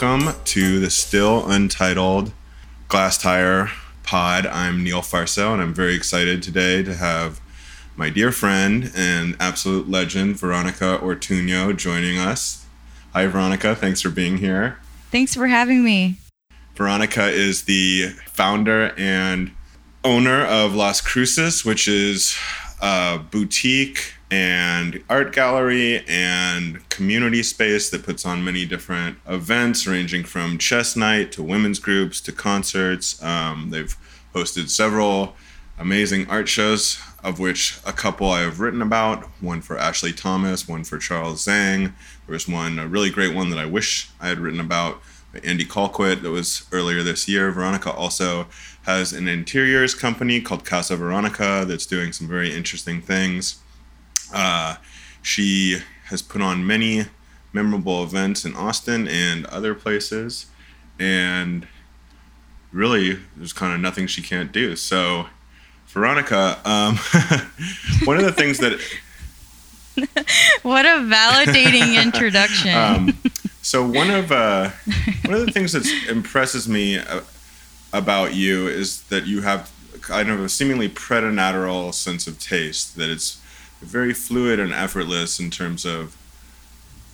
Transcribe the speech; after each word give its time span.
Welcome 0.00 0.32
to 0.44 0.80
the 0.80 0.88
still 0.88 1.46
untitled 1.50 2.32
Glasstire 2.88 3.70
Pod. 4.02 4.46
I'm 4.46 4.82
Neil 4.82 5.02
Farso, 5.02 5.52
and 5.52 5.60
I'm 5.60 5.74
very 5.74 5.94
excited 5.94 6.42
today 6.42 6.82
to 6.82 6.94
have 6.94 7.38
my 7.96 8.08
dear 8.08 8.32
friend 8.32 8.90
and 8.96 9.36
absolute 9.38 9.90
legend, 9.90 10.38
Veronica 10.38 10.98
Ortuño, 11.02 11.76
joining 11.76 12.16
us. 12.16 12.64
Hi, 13.12 13.26
Veronica. 13.26 13.74
Thanks 13.74 14.00
for 14.00 14.08
being 14.08 14.38
here. 14.38 14.78
Thanks 15.10 15.34
for 15.34 15.48
having 15.48 15.84
me. 15.84 16.16
Veronica 16.76 17.28
is 17.28 17.64
the 17.64 18.08
founder 18.26 18.94
and 18.96 19.50
owner 20.02 20.46
of 20.46 20.74
Las 20.74 21.02
Cruces, 21.02 21.62
which 21.62 21.86
is 21.86 22.38
a 22.80 23.20
boutique 23.30 24.14
and 24.30 25.02
art 25.10 25.32
gallery 25.32 26.04
and 26.08 26.88
community 26.88 27.42
space 27.42 27.90
that 27.90 28.04
puts 28.04 28.24
on 28.24 28.44
many 28.44 28.64
different 28.64 29.18
events, 29.26 29.86
ranging 29.86 30.24
from 30.24 30.58
chess 30.58 30.94
night 30.94 31.32
to 31.32 31.42
women's 31.42 31.78
groups 31.78 32.20
to 32.20 32.32
concerts. 32.32 33.20
Um, 33.22 33.70
they've 33.70 33.96
hosted 34.34 34.68
several 34.70 35.34
amazing 35.78 36.28
art 36.28 36.48
shows, 36.48 37.00
of 37.24 37.40
which 37.40 37.80
a 37.84 37.92
couple 37.92 38.30
I 38.30 38.42
have 38.42 38.60
written 38.60 38.82
about 38.82 39.24
one 39.40 39.62
for 39.62 39.78
Ashley 39.78 40.12
Thomas, 40.12 40.68
one 40.68 40.84
for 40.84 40.98
Charles 40.98 41.46
Zhang. 41.46 41.92
There 42.26 42.34
was 42.34 42.46
one, 42.46 42.78
a 42.78 42.86
really 42.86 43.10
great 43.10 43.34
one 43.34 43.50
that 43.50 43.58
I 43.58 43.66
wish 43.66 44.10
I 44.20 44.28
had 44.28 44.38
written 44.38 44.60
about 44.60 45.02
Andy 45.42 45.64
Colquitt 45.64 46.22
that 46.22 46.30
was 46.30 46.66
earlier 46.70 47.02
this 47.02 47.28
year. 47.28 47.50
Veronica 47.50 47.92
also 47.92 48.46
has 48.82 49.12
an 49.12 49.26
interiors 49.26 49.94
company 49.94 50.40
called 50.40 50.64
Casa 50.64 50.96
Veronica 50.96 51.64
that's 51.66 51.86
doing 51.86 52.12
some 52.12 52.28
very 52.28 52.54
interesting 52.54 53.00
things. 53.00 53.60
Uh, 54.32 54.76
she 55.22 55.78
has 56.06 56.22
put 56.22 56.42
on 56.42 56.66
many 56.66 57.06
memorable 57.52 58.02
events 58.02 58.44
in 58.44 58.54
Austin 58.54 59.08
and 59.08 59.46
other 59.46 59.74
places, 59.74 60.46
and 60.98 61.66
really, 62.72 63.18
there's 63.36 63.52
kind 63.52 63.74
of 63.74 63.80
nothing 63.80 64.06
she 64.06 64.22
can't 64.22 64.52
do. 64.52 64.76
So, 64.76 65.26
Veronica, 65.88 66.58
um, 66.64 66.96
one 68.04 68.16
of 68.16 68.24
the 68.24 68.32
things 68.32 68.58
that 68.58 68.80
what 70.62 70.86
a 70.86 71.00
validating 71.00 72.02
introduction. 72.02 72.74
Um, 72.74 73.18
so 73.62 73.86
one 73.86 74.10
of 74.10 74.32
uh, 74.32 74.70
one 75.24 75.34
of 75.34 75.46
the 75.46 75.52
things 75.52 75.72
that 75.72 75.86
impresses 76.08 76.68
me 76.68 76.98
uh, 76.98 77.20
about 77.92 78.34
you 78.34 78.68
is 78.68 79.02
that 79.04 79.26
you 79.26 79.42
have 79.42 79.70
kind 80.00 80.30
of 80.30 80.40
a 80.40 80.48
seemingly 80.48 80.88
preternatural 80.88 81.92
sense 81.92 82.26
of 82.26 82.38
taste. 82.38 82.96
That 82.96 83.10
it's 83.10 83.39
very 83.80 84.12
fluid 84.12 84.60
and 84.60 84.72
effortless 84.72 85.40
in 85.40 85.50
terms 85.50 85.84
of 85.84 86.16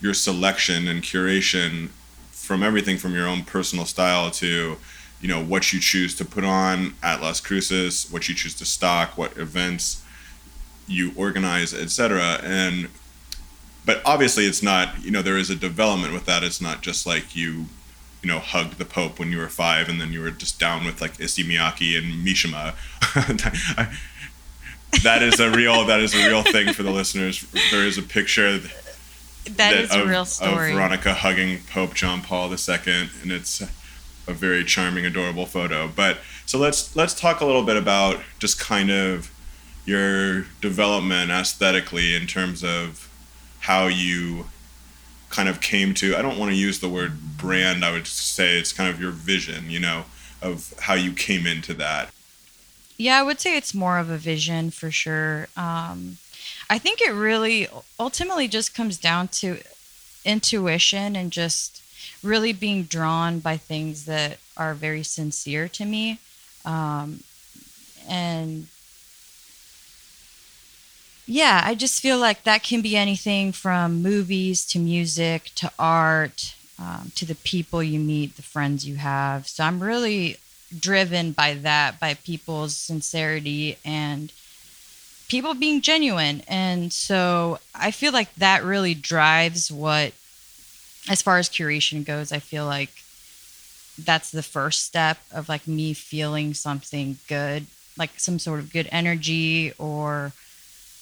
your 0.00 0.14
selection 0.14 0.89
and 0.89 1.03
curation 1.03 1.89
from 2.31 2.62
everything 2.62 2.98
from 2.98 3.14
your 3.14 3.27
own 3.27 3.42
personal 3.42 3.84
style 3.84 4.31
to 4.31 4.77
you 5.20 5.28
know 5.28 5.42
what 5.42 5.73
you 5.73 5.81
choose 5.81 6.14
to 6.14 6.25
put 6.25 6.45
on 6.45 6.95
at 7.03 7.20
Las 7.20 7.41
Cruces, 7.41 8.11
what 8.11 8.28
you 8.28 8.34
choose 8.34 8.55
to 8.55 8.64
stock, 8.64 9.17
what 9.17 9.36
events 9.36 10.03
you 10.86 11.12
organize, 11.17 11.75
etc. 11.75 12.41
And 12.42 12.89
but 13.84 14.03
obviously, 14.05 14.45
it's 14.45 14.62
not. 14.62 15.03
You 15.03 15.11
know, 15.11 15.23
there 15.23 15.39
is 15.39 15.48
a 15.48 15.56
development 15.56 16.12
with 16.12 16.27
that. 16.27 16.42
It's 16.42 16.61
not 16.61 16.83
just 16.83 17.06
like 17.06 17.34
you, 17.34 17.67
you 18.23 18.28
know, 18.28 18.41
hugged 18.41 18.78
the 18.78 18.84
Pope 18.84 19.19
when 19.19 19.30
you 19.30 19.39
were 19.39 19.48
five, 19.48 19.89
and 19.89 20.01
then 20.01 20.12
you 20.12 20.20
were 20.20 20.30
just 20.30 20.61
down 20.61 20.84
with 20.84 21.01
like 21.01 21.19
Issey 21.20 21.45
Miyake 21.45 21.97
and 21.97 22.27
Mishima. 22.27 22.75
that 25.02 25.23
is 25.23 25.41
a 25.41 25.51
real. 25.51 25.85
That 25.85 26.01
is 26.01 26.14
a 26.14 26.29
real 26.29 26.42
thing 26.42 26.73
for 26.73 26.83
the 26.83 26.91
listeners. 26.91 27.47
There 27.70 27.86
is 27.86 27.98
a 27.98 28.02
picture. 28.02 28.58
That, 28.58 29.57
that 29.57 29.74
is 29.74 29.95
a 29.95 30.07
real 30.07 30.24
story. 30.24 30.70
Of 30.70 30.77
Veronica 30.77 31.14
hugging 31.14 31.61
Pope 31.70 31.95
John 31.95 32.23
Paul 32.23 32.51
II, 32.51 33.08
and 33.23 33.33
it's 33.33 33.61
a 34.27 34.33
very 34.33 34.64
charming, 34.64 35.07
adorable 35.07 35.46
photo. 35.46 35.89
But 35.89 36.19
so 36.46 36.58
let's 36.58 36.95
let's 36.96 37.19
talk 37.19 37.41
a 37.41 37.46
little 37.46 37.63
bit 37.63 37.77
about 37.77 38.20
just 38.39 38.58
kind 38.58 38.91
of 38.91 39.30
your 39.85 40.42
development 40.61 41.30
aesthetically 41.30 42.14
in 42.14 42.27
terms 42.27 42.64
of 42.64 43.08
how 43.61 43.86
you 43.86 44.46
kind 45.30 45.48
of 45.48 45.61
came 45.61 45.95
to. 45.95 46.17
I 46.17 46.23
don't 46.23 46.39
want 46.39 46.51
to 46.51 46.57
use 46.57 46.80
the 46.80 46.89
word 46.89 47.36
brand. 47.36 47.85
I 47.85 47.92
would 47.92 48.07
say 48.07 48.58
it's 48.58 48.73
kind 48.73 48.91
of 48.92 49.01
your 49.01 49.11
vision, 49.11 49.70
you 49.70 49.80
know, 49.80 50.05
of 50.42 50.75
how 50.80 50.95
you 50.95 51.13
came 51.13 51.46
into 51.46 51.75
that. 51.75 52.11
Yeah, 52.96 53.18
I 53.18 53.23
would 53.23 53.40
say 53.40 53.57
it's 53.57 53.74
more 53.74 53.98
of 53.98 54.11
a 54.11 54.17
vision 54.17 54.70
for 54.70 54.90
sure. 54.90 55.48
Um, 55.57 56.18
I 56.70 56.79
think 56.79 57.01
it 57.01 57.12
really 57.12 57.68
ultimately 58.01 58.48
just 58.48 58.74
comes 58.74 58.98
down 58.98 59.29
to 59.29 59.58
intuition 60.24 61.14
and 61.14 61.30
just 61.30 61.83
really 62.23 62.52
being 62.52 62.84
drawn 62.84 63.39
by 63.39 63.57
things 63.57 64.07
that 64.07 64.39
are 64.57 64.74
very 64.74 65.02
sincere 65.02 65.68
to 65.68 65.84
me. 65.84 66.18
Um, 66.64 67.20
and 68.08 68.67
yeah, 71.27 71.63
I 71.64 71.74
just 71.74 72.01
feel 72.01 72.18
like 72.18 72.45
that 72.45 72.63
can 72.63 72.80
be 72.80 72.96
anything 72.96 73.52
from 73.52 74.02
movies 74.02 74.64
to 74.67 74.78
music 74.78 75.51
to 75.57 75.70
art 75.78 76.55
um, 76.78 77.13
to 77.17 77.24
the 77.24 77.34
people 77.34 77.83
you 77.83 77.98
meet, 77.98 78.36
the 78.36 78.42
friends 78.42 78.86
you 78.86 78.96
have. 78.96 79.48
So 79.48 79.64
I'm 79.64 79.83
really 79.83 80.39
driven 80.77 81.32
by 81.32 81.54
that, 81.54 82.00
by 82.00 82.14
people's 82.14 82.74
sincerity 82.77 83.78
and 83.84 84.32
people 85.28 85.54
being 85.54 85.80
genuine. 85.80 86.42
And 86.48 86.92
so 86.92 87.58
I 87.74 87.90
feel 87.90 88.12
like 88.12 88.34
that 88.36 88.64
really 88.64 88.94
drives 88.94 89.70
what 89.70 90.12
as 91.08 91.22
far 91.22 91.38
as 91.38 91.48
curation 91.48 92.04
goes, 92.04 92.32
I 92.32 92.40
feel 92.40 92.66
like 92.66 92.90
that's 93.98 94.30
the 94.30 94.42
first 94.42 94.84
step 94.84 95.18
of 95.32 95.48
like 95.48 95.66
me 95.66 95.94
feeling 95.94 96.52
something 96.52 97.18
good, 97.28 97.66
like 97.96 98.18
some 98.18 98.38
sort 98.38 98.60
of 98.60 98.72
good 98.72 98.88
energy 98.90 99.72
or 99.78 100.33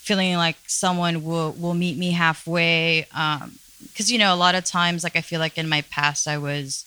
feeling 0.05 0.37
like 0.37 0.57
someone 0.67 1.25
will 1.25 1.53
will 1.53 1.73
meet 1.73 1.97
me 1.97 2.11
halfway 2.11 3.07
um 3.15 3.59
because 3.85 4.13
you 4.13 4.19
know 4.19 4.35
a 4.35 4.37
lot 4.37 4.55
of 4.55 4.63
times 4.63 5.03
like 5.03 5.17
i 5.17 5.23
feel 5.23 5.41
like 5.41 5.57
in 5.57 5.67
my 5.67 5.81
past 5.91 6.29
i 6.29 6.37
was 6.37 6.85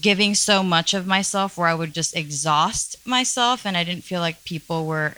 giving 0.00 0.34
so 0.34 0.62
much 0.62 0.92
of 0.92 1.06
myself 1.06 1.56
where 1.56 1.68
i 1.68 1.74
would 1.74 1.94
just 1.94 2.14
exhaust 2.16 3.04
myself 3.06 3.64
and 3.64 3.76
i 3.76 3.84
didn't 3.84 4.04
feel 4.04 4.20
like 4.20 4.44
people 4.44 4.86
were 4.86 5.14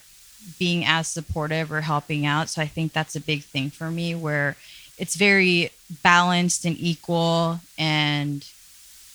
being 0.58 0.84
as 0.84 1.06
supportive 1.06 1.70
or 1.72 1.82
helping 1.82 2.26
out. 2.26 2.48
So 2.48 2.62
i 2.62 2.66
think 2.66 2.92
that's 2.92 3.16
a 3.16 3.20
big 3.20 3.42
thing 3.42 3.70
for 3.70 3.90
me 3.90 4.14
where 4.14 4.56
it's 4.98 5.16
very 5.16 5.70
balanced 6.02 6.64
and 6.64 6.76
equal 6.78 7.60
and 7.78 8.46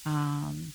um, 0.05 0.73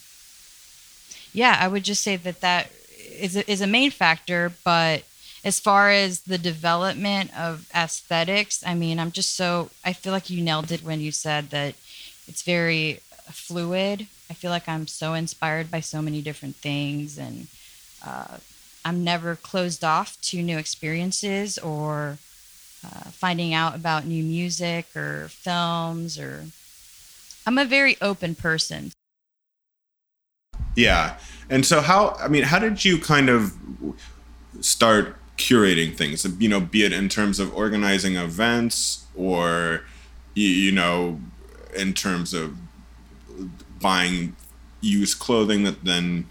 yeah 1.32 1.56
i 1.60 1.68
would 1.68 1.84
just 1.84 2.02
say 2.02 2.16
that 2.16 2.40
that 2.40 2.70
is 3.18 3.36
a, 3.36 3.50
is 3.50 3.60
a 3.60 3.66
main 3.66 3.90
factor. 3.90 4.52
But 4.64 5.04
as 5.44 5.60
far 5.60 5.90
as 5.90 6.20
the 6.22 6.38
development 6.38 7.36
of 7.38 7.66
aesthetics 7.74 8.62
i 8.66 8.74
mean 8.74 8.98
i'm 8.98 9.10
just 9.10 9.34
so 9.34 9.70
i 9.84 9.92
feel 9.92 10.12
like 10.12 10.28
you 10.28 10.42
nailed 10.42 10.70
it 10.70 10.82
when 10.82 11.00
you 11.00 11.10
said 11.10 11.48
that 11.50 11.74
it's 12.28 12.42
very 12.42 13.00
fluid 13.30 14.06
i 14.30 14.32
feel 14.32 14.50
like 14.50 14.68
i'm 14.68 14.86
so 14.86 15.14
inspired 15.14 15.70
by 15.70 15.80
so 15.80 16.00
many 16.00 16.22
different 16.22 16.56
things 16.56 17.18
and 17.18 17.48
uh, 18.06 18.38
i'm 18.84 19.04
never 19.04 19.36
closed 19.36 19.84
off 19.84 20.18
to 20.22 20.42
new 20.42 20.56
experiences 20.56 21.58
or 21.58 22.18
uh, 22.84 23.10
finding 23.10 23.52
out 23.52 23.74
about 23.74 24.06
new 24.06 24.22
music 24.22 24.86
or 24.96 25.28
films 25.28 26.18
or 26.18 26.46
i'm 27.46 27.58
a 27.58 27.64
very 27.64 27.96
open 28.00 28.34
person. 28.34 28.92
Yeah. 30.76 31.18
And 31.48 31.66
so 31.66 31.80
how 31.80 32.16
i 32.20 32.28
mean 32.28 32.44
how 32.44 32.58
did 32.58 32.84
you 32.84 32.98
kind 32.98 33.28
of 33.28 33.52
start 34.60 35.16
curating 35.36 35.96
things? 35.96 36.26
You 36.38 36.48
know 36.48 36.60
be 36.60 36.84
it 36.84 36.92
in 36.92 37.08
terms 37.08 37.38
of 37.38 37.54
organizing 37.54 38.16
events 38.16 39.06
or 39.14 39.82
you 40.34 40.72
know 40.72 41.20
in 41.76 41.92
terms 41.92 42.32
of 42.32 42.56
buying 43.80 44.36
used 44.80 45.18
clothing 45.18 45.64
that 45.64 45.84
then 45.84 46.26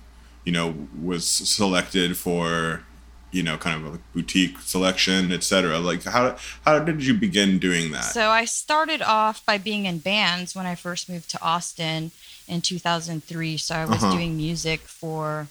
you 0.46 0.52
know 0.52 0.76
was 1.02 1.26
selected 1.28 2.18
for 2.18 2.84
you 3.32 3.44
know, 3.44 3.58
kind 3.58 3.86
of 3.86 3.94
a 3.94 4.00
boutique 4.14 4.60
selection, 4.60 5.32
etc. 5.32 5.78
Like 5.80 6.04
how 6.04 6.36
how 6.66 6.80
did 6.80 7.06
you 7.06 7.14
begin 7.14 7.60
doing 7.60 7.92
that? 7.92 8.06
So 8.06 8.30
I 8.30 8.46
started 8.46 9.02
off 9.02 9.46
by 9.46 9.58
being 9.58 9.86
in 9.86 10.00
bands 10.00 10.56
when 10.56 10.66
I 10.66 10.76
first 10.76 11.10
moved 11.10 11.30
to 11.32 11.42
Austin 11.42 12.12
in 12.48 12.62
2003. 12.62 13.58
So 13.58 13.76
I 13.76 13.86
was 13.86 14.04
uh-huh. 14.04 14.14
doing 14.14 14.36
music 14.36 14.82
for 14.82 15.48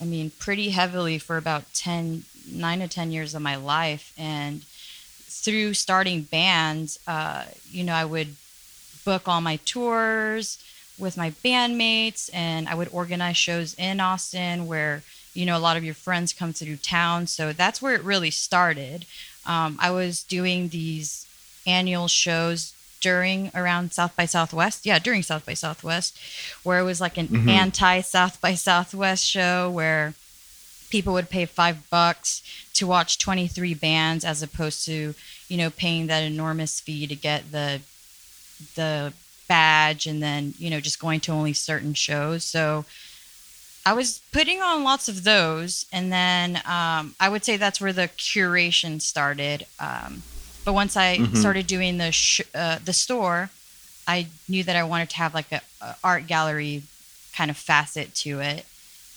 I 0.00 0.04
mean, 0.04 0.30
pretty 0.38 0.70
heavily 0.70 1.18
for 1.18 1.36
about 1.36 1.72
10 1.74 2.24
9 2.50 2.78
to 2.80 2.88
10 2.88 3.10
years 3.10 3.34
of 3.34 3.42
my 3.42 3.56
life 3.56 4.12
and 4.16 4.62
through 4.62 5.74
starting 5.74 6.22
bands, 6.22 6.98
uh, 7.06 7.44
you 7.70 7.84
know, 7.84 7.92
I 7.92 8.04
would 8.04 8.36
book 9.04 9.28
all 9.28 9.40
my 9.40 9.56
tours 9.64 10.62
with 10.98 11.16
my 11.16 11.30
bandmates 11.44 12.28
and 12.32 12.68
I 12.68 12.74
would 12.74 12.88
organize 12.92 13.36
shows 13.36 13.74
in 13.74 14.00
Austin 14.00 14.66
where 14.66 15.02
you 15.34 15.46
know 15.46 15.56
a 15.56 15.60
lot 15.60 15.76
of 15.76 15.84
your 15.84 15.94
friends 15.94 16.32
come 16.32 16.52
through 16.52 16.76
town 16.76 17.26
so 17.26 17.52
that's 17.52 17.80
where 17.80 17.94
it 17.94 18.02
really 18.02 18.30
started 18.30 19.04
um, 19.46 19.78
i 19.80 19.88
was 19.90 20.24
doing 20.24 20.68
these 20.70 21.26
annual 21.66 22.08
shows 22.08 22.72
during 23.00 23.50
around 23.54 23.92
South 23.92 24.16
by 24.16 24.24
Southwest. 24.26 24.84
Yeah, 24.84 24.98
during 24.98 25.22
South 25.22 25.46
by 25.46 25.54
Southwest, 25.54 26.18
where 26.64 26.80
it 26.80 26.84
was 26.84 27.00
like 27.00 27.16
an 27.16 27.28
Mhm. 27.28 27.48
anti 27.48 28.00
South 28.00 28.40
by 28.40 28.54
Southwest 28.54 29.24
show 29.24 29.70
where 29.70 30.14
people 30.90 31.12
would 31.12 31.30
pay 31.30 31.44
five 31.44 31.88
bucks 31.90 32.42
to 32.72 32.86
watch 32.86 33.18
23 33.18 33.74
bands 33.74 34.24
as 34.24 34.42
opposed 34.42 34.84
to, 34.86 35.14
you 35.48 35.56
know, 35.56 35.70
paying 35.70 36.06
that 36.06 36.22
enormous 36.24 36.80
fee 36.80 37.06
to 37.06 37.14
get 37.14 37.52
the 37.52 37.80
the 38.74 39.12
badge 39.48 40.06
and 40.06 40.22
then, 40.22 40.54
you 40.58 40.70
know, 40.70 40.80
just 40.80 41.00
going 41.00 41.20
to 41.20 41.32
only 41.32 41.52
certain 41.52 41.94
shows. 41.94 42.44
So 42.44 42.84
I 43.86 43.94
was 43.94 44.20
putting 44.32 44.60
on 44.60 44.84
lots 44.84 45.08
of 45.08 45.24
those, 45.24 45.86
and 45.92 46.12
then 46.12 46.56
um, 46.66 47.14
I 47.18 47.28
would 47.30 47.44
say 47.44 47.56
that's 47.56 47.80
where 47.80 47.92
the 47.92 48.08
curation 48.18 49.00
started. 49.00 49.64
Um, 49.80 50.22
but 50.64 50.74
once 50.74 50.96
I 50.96 51.18
Mhm. 51.18 51.36
started 51.36 51.66
doing 51.66 51.96
the 51.96 52.12
sh- 52.12 52.42
uh, 52.54 52.78
the 52.84 52.92
store, 52.92 53.48
I 54.06 54.26
knew 54.48 54.62
that 54.64 54.76
I 54.76 54.82
wanted 54.84 55.08
to 55.10 55.16
have 55.16 55.32
like 55.32 55.50
a, 55.52 55.62
a 55.80 55.96
art 56.04 56.26
gallery 56.26 56.82
kind 57.34 57.50
of 57.50 57.56
facet 57.56 58.14
to 58.16 58.40
it, 58.40 58.66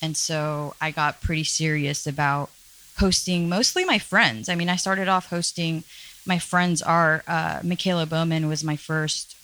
and 0.02 0.16
so 0.16 0.76
I 0.80 0.92
got 0.92 1.22
pretty 1.22 1.44
serious 1.44 2.08
about 2.08 2.50
hosting 2.98 3.50
mostly 3.50 3.84
my 3.84 4.00
friends. 4.00 4.48
I 4.48 4.56
mean, 4.56 4.70
I 4.70 4.78
started 4.78 5.08
off 5.10 5.30
hosting 5.30 5.84
my 6.26 6.40
friends' 6.40 6.82
art. 6.82 7.24
Uh, 7.28 7.60
Michaela 7.64 8.06
Bowman 8.06 8.48
was 8.48 8.64
my 8.64 8.78
first 8.78 9.36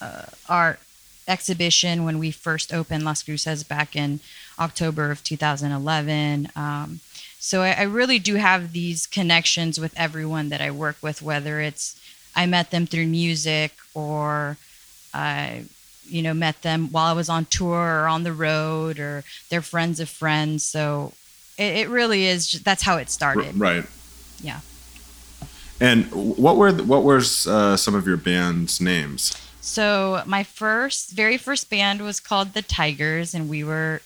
uh, 0.00 0.26
art 0.48 0.80
exhibition 1.28 2.04
when 2.04 2.18
we 2.18 2.30
first 2.30 2.72
opened 2.72 3.04
Las 3.04 3.22
Cruces 3.22 3.64
back 3.64 3.96
in 3.96 4.20
October 4.58 5.10
of 5.10 5.22
2011. 5.24 6.48
Um, 6.54 7.00
so 7.38 7.62
I, 7.62 7.72
I 7.72 7.82
really 7.82 8.18
do 8.18 8.36
have 8.36 8.72
these 8.72 9.06
connections 9.06 9.78
with 9.78 9.94
everyone 9.96 10.48
that 10.50 10.60
I 10.60 10.70
work 10.70 10.96
with, 11.02 11.22
whether 11.22 11.60
it's 11.60 12.00
I 12.34 12.46
met 12.46 12.70
them 12.70 12.86
through 12.86 13.06
music 13.06 13.72
or 13.94 14.56
I, 15.12 15.64
you 16.08 16.22
know, 16.22 16.34
met 16.34 16.62
them 16.62 16.92
while 16.92 17.06
I 17.06 17.12
was 17.12 17.28
on 17.28 17.46
tour 17.46 18.02
or 18.02 18.06
on 18.06 18.22
the 18.22 18.32
road 18.32 18.98
or 18.98 19.24
they're 19.48 19.62
friends 19.62 20.00
of 20.00 20.08
friends. 20.08 20.62
So 20.62 21.12
it, 21.58 21.76
it 21.76 21.88
really 21.88 22.26
is. 22.26 22.46
Just, 22.46 22.64
that's 22.64 22.82
how 22.82 22.96
it 22.98 23.10
started. 23.10 23.58
right. 23.58 23.84
Yeah. 24.42 24.60
And 25.80 26.06
what 26.12 26.56
were 26.56 26.72
what 26.72 27.02
were 27.02 27.18
uh, 27.18 27.76
some 27.76 27.94
of 27.94 28.06
your 28.06 28.16
band's 28.16 28.80
names? 28.80 29.36
So 29.60 30.22
my 30.26 30.42
first, 30.42 31.10
very 31.10 31.36
first 31.36 31.68
band 31.68 32.00
was 32.00 32.20
called 32.20 32.52
the 32.52 32.62
Tigers, 32.62 33.34
and 33.34 33.48
we 33.48 33.64
were 33.64 34.00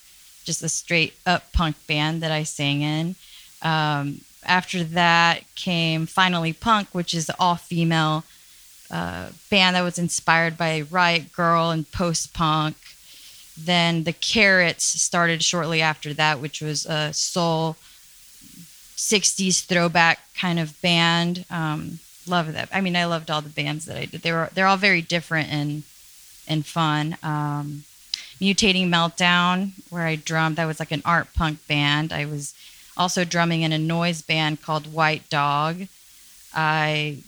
just 0.45 0.63
a 0.63 0.69
straight 0.69 1.15
up 1.27 1.53
punk 1.53 1.77
band 1.87 2.23
that 2.23 2.33
I 2.33 2.45
sang 2.45 2.83
in. 2.83 3.15
Um, 3.63 4.23
after 4.45 4.83
that 4.83 5.43
came 5.55 6.07
Finally 6.07 6.55
Punk, 6.55 6.89
which 6.93 7.15
is 7.15 7.31
all 7.39 7.57
female 7.57 8.25
uh, 8.91 9.29
band 9.51 9.77
that 9.77 9.83
was 9.83 9.99
inspired 9.99 10.57
by 10.57 10.83
Riot 10.91 11.33
Grrrl 11.33 11.73
and 11.73 11.91
post 11.93 12.33
punk. 12.35 12.77
Then 13.57 14.05
the 14.05 14.13
Carrots 14.13 14.85
started 14.85 15.45
shortly 15.45 15.83
after 15.83 16.15
that, 16.15 16.41
which 16.41 16.61
was 16.63 16.87
a 16.87 17.13
soul 17.13 17.77
60s 18.97 19.65
throwback 19.65 20.21
kind 20.35 20.59
of 20.59 20.81
band. 20.81 21.45
Um, 21.51 21.99
love 22.27 22.53
that. 22.53 22.69
I 22.73 22.81
mean, 22.81 22.97
I 22.97 23.05
loved 23.07 23.31
all 23.31 23.41
the 23.43 23.49
bands 23.49 23.85
that 23.87 23.97
I 23.97 24.05
did. 24.07 24.23
They 24.23 24.33
were 24.33 24.51
they're 24.55 24.67
all 24.67 24.77
very 24.77 25.03
different 25.03 25.51
and 25.53 25.83
and 26.49 26.65
fun. 26.67 27.17
Um, 27.23 27.85
Mutating 28.41 28.89
Meltdown, 28.89 29.73
where 29.91 30.07
I 30.07 30.17
drummed, 30.17 30.57
that 30.57 30.65
was 30.65 30.81
like 30.81 30.93
an 30.93 31.03
art 31.05 31.29
punk 31.35 31.67
band. 31.69 32.11
I 32.13 32.25
was 32.25 32.55
also 32.97 33.25
drumming 33.25 33.61
in 33.63 33.73
a 33.73 33.79
noise 33.79 34.23
band 34.23 34.63
called 34.63 34.93
White 34.93 35.29
Dog. 35.29 35.87
I 36.55 37.19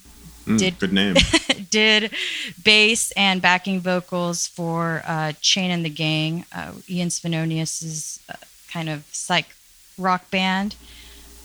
Mm, 0.45 0.57
Did- 0.59 0.79
good 0.79 0.91
name. 0.91 1.15
did 1.69 2.11
bass 2.61 3.11
and 3.11 3.41
backing 3.41 3.79
vocals 3.79 4.45
for 4.45 5.01
uh, 5.07 5.31
Chain 5.39 5.71
and 5.71 5.85
the 5.85 5.89
Gang, 5.89 6.43
uh, 6.53 6.73
Ian 6.89 7.07
Svenonius's 7.07 8.19
uh, 8.27 8.33
kind 8.69 8.89
of 8.89 9.05
psych 9.13 9.55
rock 9.97 10.29
band. 10.29 10.75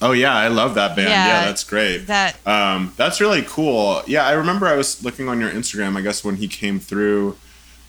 Oh 0.01 0.11
yeah, 0.13 0.33
I 0.35 0.47
love 0.47 0.75
that 0.75 0.95
band. 0.95 1.09
Yeah, 1.09 1.27
Yeah. 1.27 1.45
that's 1.45 1.63
great. 1.63 2.07
That 2.07 2.35
Um, 2.47 2.93
that's 2.97 3.19
really 3.19 3.43
cool. 3.47 4.01
Yeah, 4.07 4.25
I 4.25 4.31
remember 4.33 4.67
I 4.67 4.75
was 4.75 5.03
looking 5.03 5.27
on 5.27 5.39
your 5.41 5.49
Instagram. 5.51 5.97
I 5.97 6.01
guess 6.01 6.23
when 6.23 6.37
he 6.37 6.47
came 6.47 6.79
through 6.79 7.37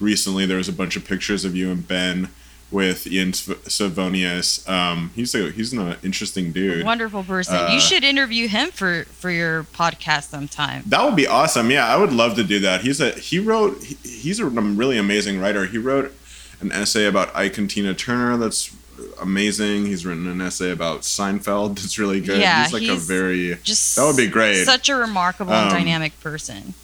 recently, 0.00 0.46
there 0.46 0.56
was 0.56 0.68
a 0.68 0.72
bunch 0.72 0.96
of 0.96 1.04
pictures 1.04 1.44
of 1.44 1.54
you 1.54 1.70
and 1.70 1.86
Ben 1.86 2.28
with 2.70 3.06
Ian 3.06 3.32
Svenonius. 3.32 4.68
Um, 4.68 5.10
he's 5.14 5.34
a 5.34 5.50
he's 5.50 5.72
an 5.72 5.96
interesting 6.02 6.52
dude. 6.52 6.84
wonderful 6.84 7.22
person. 7.22 7.54
Uh, 7.56 7.68
you 7.72 7.80
should 7.80 8.04
interview 8.04 8.48
him 8.48 8.70
for 8.70 9.04
for 9.04 9.30
your 9.30 9.64
podcast 9.64 10.30
sometime. 10.30 10.82
That 10.86 11.04
would 11.04 11.16
be 11.16 11.26
awesome. 11.26 11.70
Yeah, 11.70 11.86
I 11.86 11.96
would 11.96 12.12
love 12.12 12.34
to 12.36 12.44
do 12.44 12.58
that. 12.60 12.82
He's 12.82 13.00
a 13.00 13.10
he 13.12 13.38
wrote 13.38 13.82
he, 13.82 13.96
he's 14.08 14.38
a 14.40 14.46
really 14.46 14.98
amazing 14.98 15.40
writer. 15.40 15.66
He 15.66 15.78
wrote 15.78 16.12
an 16.60 16.72
essay 16.72 17.06
about 17.06 17.34
Ike 17.34 17.56
and 17.58 17.70
Tina 17.70 17.94
Turner 17.94 18.36
that's 18.36 18.74
amazing. 19.20 19.86
He's 19.86 20.04
written 20.06 20.26
an 20.28 20.40
essay 20.40 20.70
about 20.70 21.00
Seinfeld 21.02 21.76
that's 21.78 21.98
really 21.98 22.20
good. 22.20 22.40
Yeah, 22.40 22.62
he's 22.64 22.72
like 22.72 22.88
a 22.88 22.94
very 22.96 23.56
Just 23.62 23.96
That 23.96 24.06
would 24.06 24.16
be 24.16 24.26
great. 24.28 24.64
Such 24.64 24.88
a 24.88 24.94
remarkable 24.96 25.52
and 25.52 25.70
Um, 25.70 25.76
dynamic 25.76 26.18
person. 26.20 26.74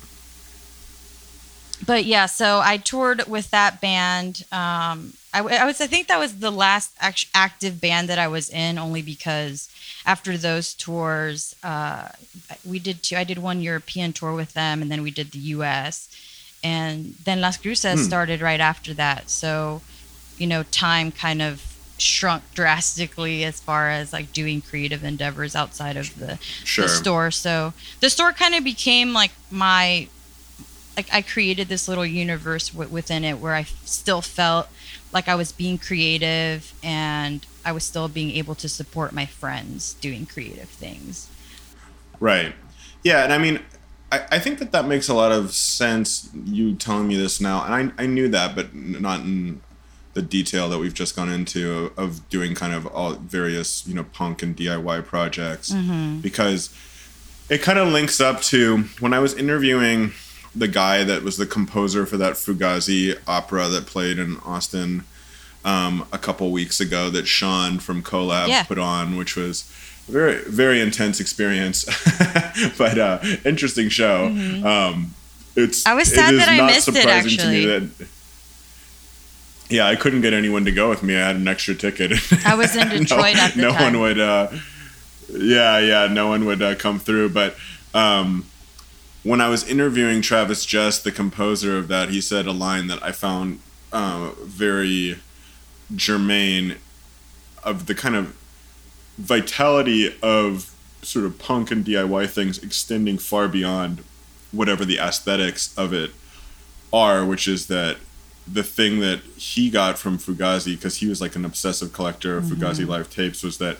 But 1.84 2.04
yeah, 2.06 2.26
so 2.26 2.60
I 2.64 2.78
toured 2.78 3.26
with 3.28 3.50
that 3.50 3.80
band. 3.80 4.44
Um, 4.50 5.12
I, 5.34 5.40
I 5.40 5.64
was, 5.66 5.80
I 5.80 5.86
think 5.86 6.08
that 6.08 6.18
was 6.18 6.38
the 6.38 6.50
last 6.50 6.90
act- 7.00 7.26
active 7.34 7.80
band 7.80 8.08
that 8.08 8.18
I 8.18 8.28
was 8.28 8.48
in, 8.48 8.78
only 8.78 9.02
because 9.02 9.68
after 10.06 10.36
those 10.38 10.72
tours, 10.74 11.54
uh, 11.62 12.08
we 12.64 12.78
did 12.78 13.02
two. 13.02 13.16
I 13.16 13.24
did 13.24 13.38
one 13.38 13.60
European 13.60 14.12
tour 14.14 14.32
with 14.32 14.54
them, 14.54 14.80
and 14.80 14.90
then 14.90 15.02
we 15.02 15.10
did 15.10 15.32
the 15.32 15.38
U.S. 15.56 16.08
And 16.64 17.14
then 17.24 17.40
Las 17.42 17.58
Cruces 17.58 18.00
Hmm. 18.00 18.04
started 18.06 18.40
right 18.40 18.58
after 18.60 18.94
that. 18.94 19.28
So, 19.30 19.82
you 20.38 20.46
know, 20.46 20.62
time 20.64 21.12
kind 21.12 21.42
of 21.42 21.75
shrunk 21.98 22.42
drastically 22.54 23.44
as 23.44 23.60
far 23.60 23.90
as 23.90 24.12
like 24.12 24.32
doing 24.32 24.60
creative 24.60 25.02
endeavors 25.02 25.56
outside 25.56 25.96
of 25.96 26.18
the 26.18 26.36
sure. 26.36 26.84
the 26.84 26.88
store. 26.88 27.30
So 27.30 27.72
the 28.00 28.10
store 28.10 28.32
kind 28.32 28.54
of 28.54 28.64
became 28.64 29.12
like 29.12 29.32
my, 29.50 30.08
like 30.96 31.08
I 31.12 31.22
created 31.22 31.68
this 31.68 31.88
little 31.88 32.06
universe 32.06 32.70
w- 32.70 32.90
within 32.90 33.24
it 33.24 33.38
where 33.38 33.54
I 33.54 33.60
f- 33.60 33.86
still 33.86 34.22
felt 34.22 34.68
like 35.12 35.28
I 35.28 35.34
was 35.34 35.52
being 35.52 35.78
creative 35.78 36.74
and 36.82 37.46
I 37.64 37.72
was 37.72 37.84
still 37.84 38.08
being 38.08 38.30
able 38.32 38.54
to 38.56 38.68
support 38.68 39.12
my 39.12 39.26
friends 39.26 39.94
doing 39.94 40.26
creative 40.26 40.68
things. 40.68 41.28
Right. 42.20 42.54
Yeah, 43.02 43.24
and 43.24 43.32
I 43.32 43.38
mean, 43.38 43.60
I, 44.10 44.24
I 44.32 44.38
think 44.38 44.58
that 44.58 44.72
that 44.72 44.86
makes 44.86 45.08
a 45.08 45.14
lot 45.14 45.32
of 45.32 45.52
sense. 45.52 46.30
You 46.34 46.74
telling 46.74 47.08
me 47.08 47.16
this 47.16 47.40
now, 47.40 47.64
and 47.64 47.92
I 47.98 48.02
I 48.02 48.06
knew 48.06 48.28
that, 48.28 48.54
but 48.54 48.74
not 48.74 49.20
in 49.20 49.60
the 50.16 50.22
detail 50.22 50.68
that 50.70 50.78
we've 50.78 50.94
just 50.94 51.14
gone 51.14 51.28
into 51.28 51.92
of 51.98 52.26
doing 52.30 52.54
kind 52.54 52.72
of 52.72 52.86
all 52.86 53.12
various 53.14 53.86
you 53.86 53.94
know 53.94 54.04
punk 54.18 54.42
and 54.42 54.56
DIY 54.56 55.04
projects 55.04 55.70
because 56.22 56.70
it 57.50 57.60
kind 57.62 57.78
of 57.78 57.88
links 57.88 58.18
up 58.20 58.40
to 58.40 58.84
when 58.98 59.12
I 59.12 59.18
was 59.20 59.34
interviewing 59.34 60.12
the 60.54 60.68
guy 60.68 61.04
that 61.04 61.22
was 61.22 61.36
the 61.36 61.44
composer 61.46 62.06
for 62.06 62.16
that 62.16 62.32
Fugazi 62.34 63.14
opera 63.28 63.68
that 63.68 63.84
played 63.86 64.18
in 64.18 64.38
Austin 64.38 65.04
um, 65.66 66.06
a 66.12 66.18
couple 66.18 66.50
weeks 66.50 66.80
ago 66.80 67.10
that 67.10 67.26
Sean 67.26 67.78
from 67.78 68.02
Collab 68.02 68.48
Yeah. 68.48 68.62
put 68.62 68.78
on, 68.78 69.16
which 69.18 69.36
was 69.36 69.70
a 70.08 70.12
very 70.12 70.36
very 70.44 70.80
intense 70.80 71.20
experience, 71.20 71.84
but 72.78 72.98
uh, 72.98 73.18
interesting 73.44 73.90
show. 73.90 74.26
Um, 74.28 75.12
it's 75.56 75.82
Mm-hmm. 75.84 75.88
I 75.90 75.94
was 75.94 76.08
sad 76.08 76.32
is 76.34 76.40
that 76.40 76.48
I 76.48 76.66
missed 76.66 76.88
it, 76.88 76.94
surprising 76.94 77.38
to 77.38 77.48
me 77.48 77.74
actually. 77.74 78.06
Yeah, 79.68 79.86
I 79.86 79.96
couldn't 79.96 80.20
get 80.20 80.32
anyone 80.32 80.64
to 80.64 80.72
go 80.72 80.88
with 80.88 81.02
me. 81.02 81.16
I 81.16 81.26
had 81.26 81.36
an 81.36 81.48
extra 81.48 81.74
ticket. 81.74 82.12
I 82.46 82.54
was 82.54 82.74
in 82.76 82.88
No- 82.88 82.98
Detroit 82.98 83.36
at 83.36 83.54
the 83.54 83.62
no 83.62 83.70
time. 83.72 83.82
one 83.94 84.00
would. 84.00 84.18
Uh, 84.20 84.48
yeah, 85.28 85.78
yeah, 85.78 86.06
no 86.06 86.28
one 86.28 86.44
would 86.46 86.62
uh, 86.62 86.74
come 86.76 86.98
through. 87.00 87.30
But 87.30 87.56
um, 87.94 88.46
when 89.24 89.40
I 89.40 89.48
was 89.48 89.68
interviewing 89.68 90.22
Travis 90.22 90.64
Just, 90.64 91.02
the 91.04 91.10
composer 91.12 91.76
of 91.76 91.88
that, 91.88 92.10
he 92.10 92.20
said 92.20 92.46
a 92.46 92.52
line 92.52 92.86
that 92.86 93.02
I 93.02 93.12
found 93.12 93.60
uh, 93.92 94.30
very 94.42 95.18
germane 95.94 96.76
of 97.64 97.86
the 97.86 97.94
kind 97.94 98.14
of 98.14 98.36
vitality 99.18 100.14
of 100.22 100.72
sort 101.02 101.24
of 101.24 101.38
punk 101.38 101.70
and 101.70 101.84
DIY 101.84 102.28
things 102.28 102.58
extending 102.62 103.18
far 103.18 103.48
beyond 103.48 104.02
whatever 104.52 104.84
the 104.84 104.98
aesthetics 104.98 105.76
of 105.76 105.92
it 105.92 106.10
are, 106.92 107.24
which 107.24 107.46
is 107.48 107.66
that 107.66 107.96
the 108.50 108.62
thing 108.62 109.00
that 109.00 109.20
he 109.36 109.70
got 109.70 109.98
from 109.98 110.18
Fugazi, 110.18 110.76
because 110.76 110.98
he 110.98 111.06
was 111.06 111.20
like 111.20 111.34
an 111.36 111.44
obsessive 111.44 111.92
collector 111.92 112.36
of 112.36 112.44
mm-hmm. 112.44 112.62
Fugazi 112.62 112.86
live 112.86 113.10
tapes, 113.10 113.42
was 113.42 113.58
that 113.58 113.78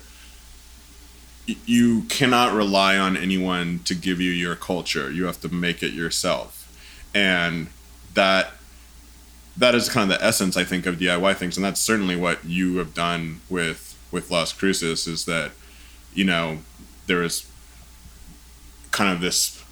you 1.65 2.01
cannot 2.03 2.53
rely 2.53 2.97
on 2.97 3.15
anyone 3.15 3.79
to 3.85 3.95
give 3.95 4.19
you 4.19 4.31
your 4.31 4.55
culture. 4.55 5.09
You 5.09 5.25
have 5.25 5.39
to 5.41 5.49
make 5.49 5.81
it 5.81 5.93
yourself, 5.93 6.69
and 7.15 7.67
that 8.13 8.51
that 9.55 9.73
is 9.73 9.89
kind 9.89 10.11
of 10.11 10.19
the 10.19 10.23
essence, 10.23 10.55
I 10.55 10.63
think, 10.63 10.85
of 10.85 10.97
DIY 10.97 11.35
things, 11.37 11.57
and 11.57 11.65
that's 11.65 11.81
certainly 11.81 12.15
what 12.15 12.43
you 12.45 12.77
have 12.77 12.93
done 12.93 13.41
with 13.49 13.97
with 14.11 14.29
Las 14.29 14.51
Cruces. 14.51 15.07
Is 15.07 15.25
that 15.25 15.51
you 16.13 16.25
know 16.25 16.59
there 17.07 17.23
is 17.23 17.49
kind 18.91 19.13
of 19.13 19.21
this 19.21 19.63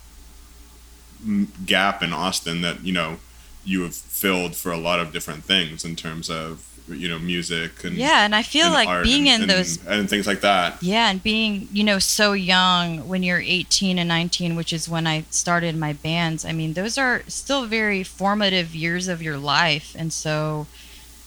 gap 1.65 2.01
in 2.01 2.13
Austin 2.13 2.61
that 2.61 2.83
you 2.85 2.93
know 2.93 3.17
you 3.65 3.81
have 3.81 3.95
filled 3.95 4.55
for 4.55 4.71
a 4.71 4.77
lot 4.77 4.99
of 4.99 5.11
different 5.11 5.43
things 5.43 5.83
in 5.83 5.95
terms 5.95 6.29
of 6.29 6.75
you 6.87 7.09
know 7.09 7.17
music 7.17 7.83
and 7.83 7.95
yeah 7.95 8.25
and 8.25 8.35
i 8.35 8.43
feel 8.43 8.69
like 8.69 9.03
being 9.03 9.27
and, 9.27 9.43
in 9.43 9.49
those 9.49 9.83
and 9.87 10.07
things 10.07 10.27
like 10.27 10.41
that 10.41 10.81
yeah 10.83 11.09
and 11.09 11.23
being 11.23 11.67
you 11.71 11.83
know 11.83 11.97
so 11.97 12.33
young 12.33 13.07
when 13.07 13.23
you're 13.23 13.39
18 13.39 13.97
and 13.97 14.07
19 14.07 14.55
which 14.55 14.71
is 14.71 14.87
when 14.87 15.07
i 15.07 15.23
started 15.31 15.75
my 15.75 15.93
bands 15.93 16.45
i 16.45 16.51
mean 16.51 16.73
those 16.73 16.97
are 16.97 17.23
still 17.27 17.65
very 17.65 18.03
formative 18.03 18.75
years 18.75 19.07
of 19.07 19.21
your 19.21 19.37
life 19.37 19.95
and 19.97 20.13
so 20.13 20.67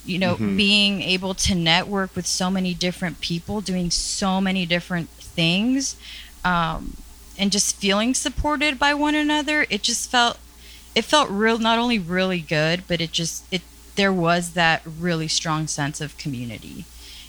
you 0.05 0.19
know 0.19 0.35
mm-hmm. 0.35 0.57
being 0.57 1.03
able 1.03 1.35
to 1.35 1.57
network 1.57 2.15
with 2.15 2.27
so 2.27 2.51
many 2.51 2.73
different 2.73 3.21
people 3.21 3.61
doing 3.61 3.91
so 3.91 4.41
many 4.41 4.65
different 4.65 5.09
things 5.09 5.97
um, 6.45 6.97
and 7.37 7.51
just 7.51 7.77
feeling 7.77 8.15
supported 8.15 8.79
by 8.79 8.95
one 8.95 9.17
another 9.17 9.67
it 9.71 9.83
just 9.83 10.09
felt 10.09 10.39
it 10.99 11.05
felt 11.05 11.29
real 11.31 11.59
not 11.59 11.79
only 11.79 11.99
really 11.99 12.41
good 12.41 12.79
but 12.89 13.01
it 13.01 13.13
just 13.13 13.45
it 13.53 13.63
there 13.99 14.13
was 14.13 14.53
that 14.53 14.81
really 14.87 15.27
strong 15.27 15.67
sense 15.67 16.01
of 16.01 16.17
community, 16.17 16.85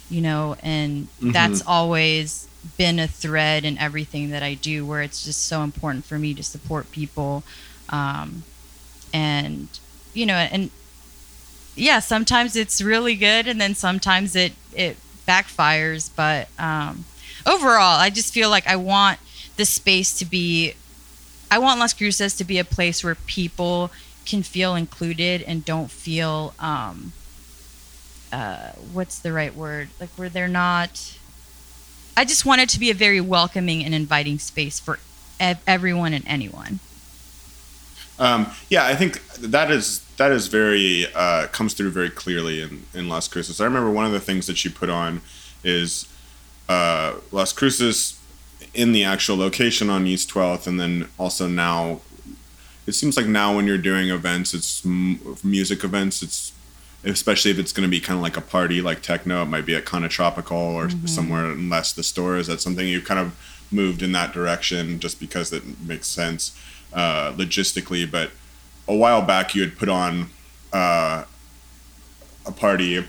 you 0.08 0.20
know, 0.20 0.56
and 0.62 1.08
mm-hmm. 1.08 1.32
that's 1.32 1.60
always 1.66 2.46
been 2.78 3.00
a 3.00 3.08
thread 3.08 3.64
in 3.64 3.76
everything 3.76 4.30
that 4.30 4.42
I 4.42 4.54
do, 4.54 4.86
where 4.86 5.02
it's 5.02 5.24
just 5.24 5.48
so 5.48 5.62
important 5.62 6.04
for 6.04 6.16
me 6.16 6.32
to 6.32 6.44
support 6.44 6.92
people. 6.92 7.42
Um, 7.88 8.44
and, 9.12 9.68
you 10.14 10.26
know, 10.26 10.34
and 10.34 10.70
yeah, 11.74 11.98
sometimes 11.98 12.54
it's 12.54 12.80
really 12.80 13.16
good, 13.16 13.48
and 13.48 13.60
then 13.60 13.74
sometimes 13.74 14.36
it, 14.36 14.52
it 14.72 14.96
backfires. 15.26 16.08
But 16.14 16.46
um, 16.56 17.04
overall, 17.44 17.98
I 17.98 18.10
just 18.10 18.32
feel 18.32 18.48
like 18.48 18.68
I 18.68 18.76
want 18.76 19.18
the 19.56 19.64
space 19.64 20.16
to 20.20 20.24
be, 20.24 20.74
I 21.50 21.58
want 21.58 21.80
Las 21.80 21.92
Cruces 21.92 22.36
to 22.36 22.44
be 22.44 22.58
a 22.58 22.64
place 22.64 23.02
where 23.02 23.14
people 23.14 23.90
can 24.24 24.42
feel 24.42 24.74
included 24.74 25.42
and 25.42 25.64
don't 25.64 25.90
feel 25.90 26.54
um, 26.58 27.12
uh, 28.32 28.70
what's 28.92 29.18
the 29.18 29.32
right 29.32 29.54
word? 29.54 29.88
Like 29.98 30.10
where 30.10 30.28
they're 30.28 30.48
not 30.48 31.18
i 32.16 32.24
just 32.24 32.44
want 32.44 32.60
it 32.60 32.68
to 32.68 32.78
be 32.78 32.90
a 32.90 32.94
very 32.94 33.20
welcoming 33.20 33.82
and 33.82 33.94
inviting 33.94 34.38
space 34.38 34.78
for 34.78 34.98
ev- 35.38 35.62
everyone 35.66 36.12
and 36.12 36.24
anyone. 36.26 36.80
Um, 38.18 38.48
yeah 38.68 38.84
i 38.84 38.94
think 38.94 39.24
that 39.36 39.70
is 39.70 40.00
that 40.18 40.30
is 40.30 40.48
very 40.48 41.06
uh, 41.14 41.46
comes 41.46 41.72
through 41.72 41.90
very 41.90 42.10
clearly 42.10 42.60
in, 42.60 42.84
in 42.92 43.08
las 43.08 43.26
cruces. 43.26 43.58
I 43.58 43.64
remember 43.64 43.90
one 43.90 44.04
of 44.04 44.12
the 44.12 44.20
things 44.20 44.46
that 44.48 44.62
you 44.64 44.70
put 44.70 44.90
on 44.90 45.22
is 45.64 46.06
uh, 46.68 47.14
las 47.32 47.54
cruces 47.54 48.19
in 48.72 48.92
the 48.92 49.04
actual 49.04 49.36
location 49.36 49.90
on 49.90 50.06
east 50.06 50.30
12th 50.30 50.66
and 50.66 50.78
then 50.78 51.08
also 51.18 51.48
now 51.48 52.00
it 52.90 52.94
seems 52.94 53.16
like 53.16 53.26
now 53.26 53.54
when 53.54 53.66
you're 53.66 53.78
doing 53.78 54.08
events, 54.10 54.52
it's 54.52 54.84
m- 54.84 55.20
music 55.44 55.84
events. 55.84 56.22
It's 56.22 56.52
especially 57.04 57.50
if 57.50 57.58
it's 57.58 57.72
going 57.72 57.86
to 57.86 57.90
be 57.90 58.00
kind 58.00 58.18
of 58.18 58.22
like 58.22 58.36
a 58.36 58.40
party, 58.40 58.82
like 58.82 59.00
techno. 59.00 59.42
It 59.42 59.46
might 59.46 59.64
be 59.64 59.74
at 59.76 59.84
kind 59.84 60.04
of 60.04 60.10
tropical 60.10 60.56
or 60.56 60.88
mm-hmm. 60.88 61.06
somewhere 61.06 61.46
unless 61.46 61.92
the 61.92 62.02
store 62.02 62.36
is 62.36 62.48
that 62.48 62.60
something 62.60 62.86
you've 62.86 63.04
kind 63.04 63.20
of 63.20 63.66
moved 63.70 64.02
in 64.02 64.12
that 64.12 64.32
direction 64.32 64.98
just 64.98 65.20
because 65.20 65.52
it 65.52 65.62
makes 65.80 66.08
sense 66.08 66.58
uh, 66.92 67.32
logistically. 67.32 68.10
But 68.10 68.32
a 68.88 68.96
while 68.96 69.22
back, 69.22 69.54
you 69.54 69.62
had 69.62 69.78
put 69.78 69.88
on 69.88 70.30
uh, 70.72 71.24
a 72.44 72.52
party 72.52 73.06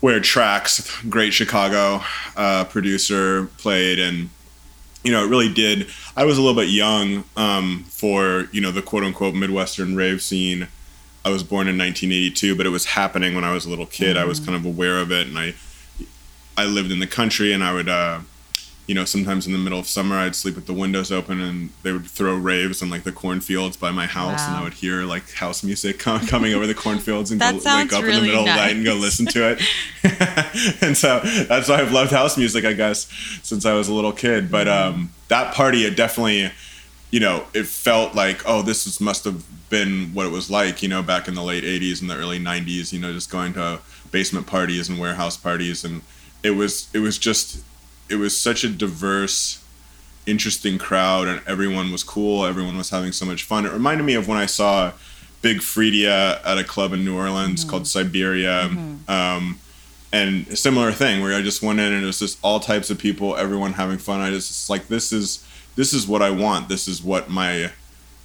where 0.00 0.18
Traxx 0.18 1.08
great 1.08 1.32
Chicago 1.32 2.02
uh, 2.36 2.64
producer, 2.64 3.46
played 3.58 3.98
and 3.98 4.30
you 5.02 5.12
know, 5.12 5.24
it 5.24 5.28
really 5.28 5.52
did. 5.52 5.88
I 6.16 6.24
was 6.24 6.38
a 6.38 6.42
little 6.42 6.60
bit 6.60 6.68
young 6.68 7.24
um, 7.36 7.84
for 7.88 8.48
you 8.52 8.60
know 8.60 8.70
the 8.70 8.82
quote 8.82 9.04
unquote 9.04 9.34
Midwestern 9.34 9.96
rave 9.96 10.22
scene. 10.22 10.68
I 11.24 11.30
was 11.30 11.42
born 11.42 11.68
in 11.68 11.76
1982, 11.76 12.56
but 12.56 12.64
it 12.66 12.70
was 12.70 12.86
happening 12.86 13.34
when 13.34 13.44
I 13.44 13.52
was 13.52 13.66
a 13.66 13.70
little 13.70 13.86
kid. 13.86 14.16
Mm-hmm. 14.16 14.24
I 14.24 14.24
was 14.24 14.40
mm. 14.40 14.46
kind 14.46 14.56
of 14.56 14.64
aware 14.64 14.98
of 14.98 15.10
it, 15.12 15.26
and 15.26 15.38
I 15.38 15.54
I 16.56 16.66
lived 16.66 16.90
in 16.90 16.98
the 16.98 17.06
country, 17.06 17.52
and 17.52 17.64
I 17.64 17.72
would 17.72 17.88
uh, 17.88 18.20
you 18.86 18.94
know, 18.94 19.04
sometimes 19.04 19.46
in 19.46 19.52
the 19.52 19.58
middle 19.58 19.78
of 19.78 19.86
summer, 19.86 20.16
I'd 20.16 20.34
sleep 20.34 20.56
with 20.56 20.66
the 20.66 20.72
windows 20.72 21.12
open 21.12 21.40
and 21.40 21.70
they 21.84 21.92
would 21.92 22.06
throw 22.06 22.34
raves 22.34 22.82
in 22.82 22.90
like 22.90 23.04
the 23.04 23.12
cornfields 23.12 23.76
by 23.76 23.92
my 23.92 24.06
house, 24.06 24.40
wow. 24.40 24.48
and 24.48 24.56
I 24.56 24.64
would 24.64 24.74
hear 24.74 25.04
like 25.04 25.30
house 25.32 25.62
music 25.62 25.98
coming 26.00 26.54
over 26.54 26.66
the 26.66 26.74
cornfields 26.74 27.30
and 27.30 27.40
go, 27.40 27.52
wake 27.52 27.92
up 27.92 28.02
really 28.02 28.16
in 28.16 28.20
the 28.22 28.26
middle 28.26 28.44
nice. 28.46 28.50
of 28.50 28.56
the 28.56 28.60
night 28.60 28.76
and 28.76 28.84
go 28.84 28.94
listen 28.94 29.26
to 29.26 29.52
it. 29.52 29.62
and 30.82 30.96
so 30.96 31.20
that's 31.20 31.68
why 31.68 31.76
I've 31.76 31.92
loved 31.92 32.10
house 32.10 32.36
music, 32.36 32.64
I 32.64 32.72
guess, 32.72 33.06
since 33.42 33.64
I 33.64 33.74
was 33.74 33.88
a 33.88 33.94
little 33.94 34.12
kid. 34.12 34.50
But 34.50 34.66
mm-hmm. 34.66 34.94
um, 34.94 35.12
that 35.28 35.54
party, 35.54 35.84
it 35.84 35.96
definitely, 35.96 36.50
you 37.12 37.20
know, 37.20 37.44
it 37.54 37.66
felt 37.66 38.16
like, 38.16 38.42
oh, 38.44 38.62
this 38.62 38.88
is, 38.88 39.00
must 39.00 39.24
have 39.24 39.44
been 39.70 40.12
what 40.14 40.26
it 40.26 40.32
was 40.32 40.50
like, 40.50 40.82
you 40.82 40.88
know, 40.88 41.00
back 41.00 41.28
in 41.28 41.34
the 41.34 41.44
late 41.44 41.62
80s 41.62 42.00
and 42.00 42.10
the 42.10 42.16
early 42.16 42.40
90s, 42.40 42.92
you 42.92 42.98
know, 42.98 43.12
just 43.12 43.30
going 43.30 43.52
to 43.52 43.78
basement 44.10 44.48
parties 44.48 44.88
and 44.88 44.98
warehouse 44.98 45.36
parties. 45.36 45.84
And 45.84 46.02
it 46.42 46.50
was, 46.50 46.88
it 46.92 46.98
was 46.98 47.18
just, 47.18 47.62
it 48.10 48.16
was 48.16 48.36
such 48.36 48.64
a 48.64 48.68
diverse 48.68 49.64
interesting 50.26 50.78
crowd 50.78 51.26
and 51.28 51.40
everyone 51.46 51.90
was 51.90 52.04
cool 52.04 52.44
everyone 52.44 52.76
was 52.76 52.90
having 52.90 53.12
so 53.12 53.24
much 53.24 53.42
fun 53.42 53.64
it 53.64 53.72
reminded 53.72 54.04
me 54.04 54.14
of 54.14 54.28
when 54.28 54.36
i 54.36 54.46
saw 54.46 54.92
big 55.42 55.58
freedia 55.58 56.44
at 56.44 56.58
a 56.58 56.64
club 56.64 56.92
in 56.92 57.04
new 57.04 57.16
orleans 57.16 57.60
mm-hmm. 57.60 57.70
called 57.70 57.86
siberia 57.86 58.68
mm-hmm. 58.68 59.10
um, 59.10 59.58
and 60.12 60.46
a 60.48 60.56
similar 60.56 60.92
thing 60.92 61.22
where 61.22 61.36
i 61.36 61.40
just 61.40 61.62
went 61.62 61.80
in 61.80 61.92
and 61.92 62.02
it 62.02 62.06
was 62.06 62.18
just 62.18 62.38
all 62.42 62.60
types 62.60 62.90
of 62.90 62.98
people 62.98 63.34
everyone 63.36 63.72
having 63.72 63.96
fun 63.96 64.20
i 64.20 64.28
just 64.30 64.68
like 64.68 64.88
this 64.88 65.12
is 65.12 65.46
this 65.76 65.92
is 65.92 66.06
what 66.06 66.20
i 66.20 66.30
want 66.30 66.68
this 66.68 66.86
is 66.86 67.02
what 67.02 67.30
my 67.30 67.70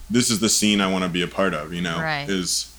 this 0.09 0.29
is 0.29 0.39
the 0.39 0.49
scene 0.49 0.81
i 0.81 0.91
want 0.91 1.03
to 1.03 1.09
be 1.09 1.21
a 1.21 1.27
part 1.27 1.53
of 1.53 1.73
you 1.73 1.81
know 1.81 1.97
right. 1.97 2.29
is 2.29 2.71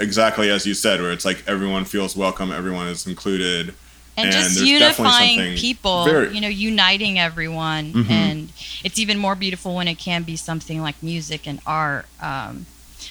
exactly 0.00 0.50
as 0.50 0.66
you 0.66 0.74
said 0.74 1.00
where 1.00 1.12
it's 1.12 1.24
like 1.24 1.44
everyone 1.46 1.84
feels 1.84 2.16
welcome 2.16 2.50
everyone 2.50 2.88
is 2.88 3.06
included 3.06 3.72
and, 4.16 4.26
and 4.26 4.32
just 4.32 4.60
unifying 4.60 5.56
people 5.56 6.04
very, 6.04 6.34
you 6.34 6.40
know 6.40 6.48
uniting 6.48 7.18
everyone 7.18 7.92
mm-hmm. 7.92 8.12
and 8.12 8.52
it's 8.84 8.98
even 8.98 9.18
more 9.18 9.34
beautiful 9.34 9.74
when 9.74 9.88
it 9.88 9.96
can 9.96 10.22
be 10.22 10.36
something 10.36 10.82
like 10.82 11.02
music 11.02 11.46
and 11.46 11.60
art 11.66 12.06
um, 12.20 12.66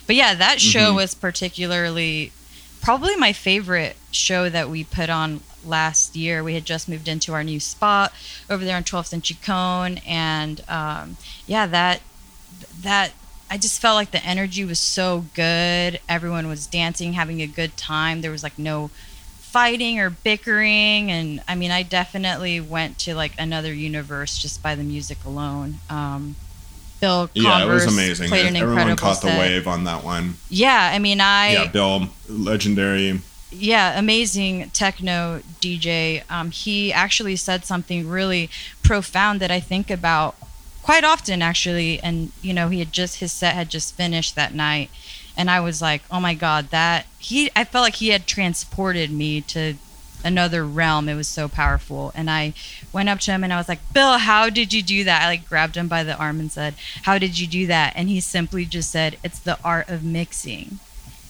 but 0.07 0.15
yeah 0.15 0.33
that 0.33 0.59
show 0.59 0.87
mm-hmm. 0.87 0.97
was 0.97 1.15
particularly 1.15 2.31
probably 2.81 3.15
my 3.15 3.33
favorite 3.33 3.95
show 4.11 4.49
that 4.49 4.69
we 4.69 4.83
put 4.83 5.09
on 5.09 5.41
last 5.65 6.15
year 6.15 6.43
we 6.43 6.53
had 6.53 6.65
just 6.65 6.89
moved 6.89 7.07
into 7.07 7.33
our 7.33 7.43
new 7.43 7.59
spot 7.59 8.11
over 8.49 8.63
there 8.63 8.75
on 8.75 8.83
12th 8.83 9.13
and 9.13 9.23
chicon 9.23 9.99
and 10.07 10.63
um, 10.67 11.17
yeah 11.45 11.65
that 11.65 12.01
that 12.81 13.11
I 13.51 13.57
just 13.57 13.81
felt 13.81 13.95
like 13.95 14.11
the 14.11 14.25
energy 14.25 14.63
was 14.63 14.79
so 14.79 15.25
good. 15.33 15.99
Everyone 16.07 16.47
was 16.47 16.65
dancing, 16.67 17.13
having 17.13 17.41
a 17.41 17.47
good 17.47 17.75
time. 17.75 18.21
There 18.21 18.31
was 18.31 18.43
like 18.43 18.57
no 18.57 18.91
fighting 19.51 19.99
or 19.99 20.09
bickering 20.09 21.11
and 21.11 21.43
i 21.45 21.53
mean 21.53 21.71
i 21.71 21.83
definitely 21.83 22.61
went 22.61 22.97
to 22.97 23.13
like 23.13 23.33
another 23.37 23.73
universe 23.73 24.37
just 24.37 24.63
by 24.63 24.75
the 24.75 24.83
music 24.83 25.17
alone. 25.25 25.75
Um, 25.89 26.35
bill 27.01 27.27
Converse 27.27 27.35
yeah 27.35 27.63
it 27.63 27.67
was 27.67 27.85
amazing 27.85 28.29
played 28.29 28.45
an 28.45 28.55
everyone 28.55 28.95
caught 28.95 29.17
set. 29.17 29.33
the 29.33 29.39
wave 29.39 29.67
on 29.67 29.83
that 29.83 30.05
one. 30.05 30.35
Yeah 30.49 30.91
i 30.93 30.99
mean 30.99 31.19
i 31.19 31.51
yeah 31.51 31.67
bill 31.67 32.07
legendary. 32.29 33.19
Yeah 33.51 33.99
amazing 33.99 34.69
techno 34.69 35.41
dj 35.59 36.23
um, 36.29 36.51
he 36.51 36.93
actually 36.93 37.35
said 37.35 37.65
something 37.65 38.07
really 38.07 38.49
profound 38.83 39.41
that 39.41 39.51
i 39.51 39.59
think 39.59 39.91
about 39.91 40.35
quite 40.81 41.03
often 41.03 41.41
actually 41.41 41.99
and 41.99 42.31
you 42.41 42.53
know 42.53 42.69
he 42.69 42.79
had 42.79 42.93
just 42.93 43.19
his 43.19 43.33
set 43.33 43.53
had 43.53 43.69
just 43.69 43.95
finished 43.95 44.35
that 44.35 44.53
night 44.53 44.89
and 45.37 45.49
I 45.49 45.59
was 45.59 45.81
like, 45.81 46.01
"Oh 46.11 46.19
my 46.19 46.33
god, 46.33 46.69
that 46.69 47.05
he 47.19 47.49
I 47.55 47.63
felt 47.63 47.83
like 47.83 47.95
he 47.95 48.09
had 48.09 48.27
transported 48.27 49.11
me 49.11 49.41
to 49.41 49.75
another 50.23 50.65
realm. 50.65 51.09
It 51.09 51.15
was 51.15 51.27
so 51.27 51.47
powerful." 51.47 52.11
And 52.15 52.29
I 52.29 52.53
went 52.91 53.09
up 53.09 53.19
to 53.21 53.31
him 53.31 53.43
and 53.43 53.53
I 53.53 53.57
was 53.57 53.69
like, 53.69 53.93
"Bill, 53.93 54.17
how 54.17 54.49
did 54.49 54.73
you 54.73 54.81
do 54.81 55.03
that?" 55.03 55.23
I 55.23 55.27
like 55.27 55.47
grabbed 55.49 55.75
him 55.75 55.87
by 55.87 56.03
the 56.03 56.17
arm 56.17 56.39
and 56.39 56.51
said, 56.51 56.75
"How 57.03 57.17
did 57.17 57.39
you 57.39 57.47
do 57.47 57.67
that?" 57.67 57.93
And 57.95 58.09
he 58.09 58.19
simply 58.19 58.65
just 58.65 58.91
said, 58.91 59.17
"It's 59.23 59.39
the 59.39 59.57
art 59.63 59.89
of 59.89 60.03
mixing." 60.03 60.79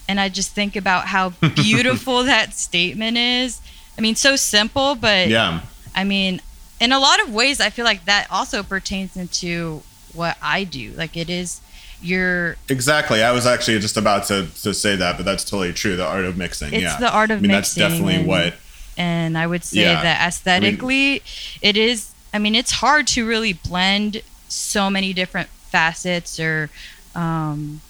And 0.07 0.19
I 0.19 0.29
just 0.29 0.51
think 0.51 0.75
about 0.75 1.07
how 1.07 1.29
beautiful 1.55 2.23
that 2.23 2.53
statement 2.53 3.17
is. 3.17 3.61
I 3.97 4.01
mean, 4.01 4.15
so 4.15 4.35
simple, 4.35 4.95
but 4.95 5.29
yeah. 5.29 5.61
I 5.93 6.03
mean, 6.03 6.41
in 6.79 6.91
a 6.91 6.99
lot 6.99 7.21
of 7.21 7.33
ways, 7.33 7.61
I 7.61 7.69
feel 7.69 7.85
like 7.85 8.05
that 8.05 8.27
also 8.31 8.63
pertains 8.63 9.15
into 9.15 9.83
what 10.13 10.37
I 10.41 10.63
do. 10.63 10.91
Like 10.91 11.15
it 11.15 11.29
is 11.29 11.61
you're 12.01 12.55
exactly. 12.69 13.23
I 13.23 13.31
was 13.31 13.45
actually 13.45 13.79
just 13.79 13.97
about 13.97 14.25
to, 14.25 14.47
to 14.63 14.73
say 14.73 14.95
that, 14.95 15.17
but 15.17 15.25
that's 15.25 15.43
totally 15.43 15.73
true. 15.73 15.95
The 15.95 16.05
art 16.05 16.25
of 16.25 16.37
mixing. 16.37 16.73
It's 16.73 16.83
yeah. 16.83 16.97
the 16.97 17.11
art 17.11 17.31
of 17.31 17.39
I 17.39 17.41
mean, 17.41 17.51
mixing. 17.51 17.81
That's 17.81 17.93
definitely 17.93 18.15
and, 18.15 18.27
what. 18.27 18.55
And 18.97 19.37
I 19.37 19.47
would 19.47 19.63
say 19.63 19.81
yeah. 19.81 20.01
that 20.01 20.27
aesthetically, 20.27 21.07
I 21.07 21.13
mean, 21.13 21.21
it 21.61 21.77
is. 21.77 22.11
I 22.33 22.39
mean, 22.39 22.55
it's 22.55 22.71
hard 22.71 23.07
to 23.07 23.27
really 23.27 23.53
blend 23.53 24.21
so 24.47 24.89
many 24.89 25.13
different 25.13 25.49
facets, 25.49 26.39
or, 26.39 26.69
um, 27.15 27.81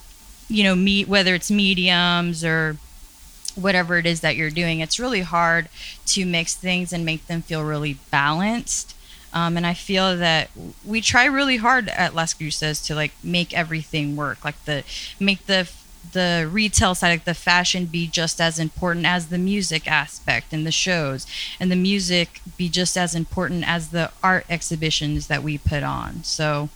you 0.48 0.64
know, 0.64 0.76
meet 0.76 1.08
whether 1.08 1.34
it's 1.34 1.50
mediums 1.50 2.44
or 2.44 2.78
whatever 3.56 3.98
it 3.98 4.06
is 4.06 4.22
that 4.22 4.36
you're 4.36 4.50
doing. 4.50 4.80
It's 4.80 5.00
really 5.00 5.22
hard 5.22 5.70
to 6.08 6.26
mix 6.26 6.56
things 6.56 6.94
and 6.94 7.06
make 7.06 7.28
them 7.28 7.42
feel 7.42 7.64
really 7.64 7.98
balanced. 8.10 8.96
Um, 9.34 9.58
and 9.58 9.66
I 9.66 9.74
feel 9.74 10.18
that 10.18 10.50
we 10.86 11.02
try 11.02 11.26
really 11.26 11.58
hard 11.58 11.88
at 11.90 12.14
Las 12.14 12.34
Cruces 12.34 12.82
to 12.82 12.96
like 12.96 13.14
make 13.24 13.54
everything 13.54 14.16
work, 14.16 14.44
like 14.44 14.64
the 14.66 14.84
make 15.20 15.46
the 15.46 15.70
the 16.14 16.50
retail 16.52 16.96
side, 16.96 17.10
like 17.10 17.26
the 17.26 17.34
fashion, 17.34 17.86
be 17.86 18.08
just 18.08 18.42
as 18.42 18.60
important 18.60 19.06
as 19.06 19.28
the 19.28 19.38
music 19.38 19.90
aspect 19.90 20.52
and 20.52 20.66
the 20.66 20.72
shows, 20.72 21.26
and 21.60 21.72
the 21.72 21.76
music 21.76 22.42
be 22.58 22.70
just 22.70 22.98
as 22.98 23.16
important 23.16 23.68
as 23.68 23.90
the 23.90 24.12
art 24.24 24.46
exhibitions 24.50 25.28
that 25.28 25.44
we 25.44 25.58
put 25.58 25.84
on. 25.84 26.24
So, 26.24 26.70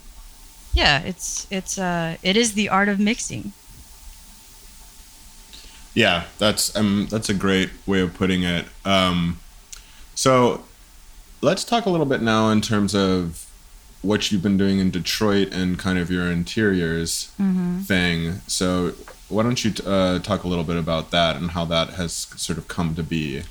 yeah, 0.74 1.02
it's 1.02 1.48
it's 1.50 1.78
uh 1.78 2.18
it 2.24 2.38
is 2.38 2.54
the 2.54 2.70
art 2.70 2.88
of 2.88 3.00
mixing. 3.00 3.54
Yeah, 5.94 6.26
that's 6.38 6.76
um 6.76 7.08
that's 7.10 7.30
a 7.30 7.34
great 7.34 7.72
way 7.86 8.02
of 8.02 8.14
putting 8.14 8.44
it. 8.44 8.66
Um, 8.86 9.40
so 10.14 10.64
let's 11.46 11.64
talk 11.64 11.86
a 11.86 11.90
little 11.92 12.08
bit 12.08 12.24
now 12.24 12.50
in 12.50 12.60
terms 12.60 12.96
of 12.96 13.48
what 14.02 14.32
you've 14.32 14.42
been 14.42 14.58
doing 14.58 14.80
in 14.80 14.90
Detroit 14.90 15.50
and 15.52 15.78
kind 15.78 16.00
of 16.00 16.10
your 16.10 16.32
interiors 16.32 17.32
mm-hmm. 17.40 17.82
thing. 17.82 18.42
So 18.48 18.94
why 19.30 19.44
don't 19.44 19.64
you 19.64 19.72
uh, 19.86 20.20
talk 20.20 20.44
a 20.44 20.48
little 20.48 20.64
bit 20.64 20.76
about 20.76 21.12
that 21.12 21.36
and 21.36 21.52
how 21.52 21.64
that 21.66 21.92
has 21.92 22.14
sort 22.14 22.58
of 22.58 22.68
come 22.68 22.96
to 22.96 23.04
be? 23.04 23.44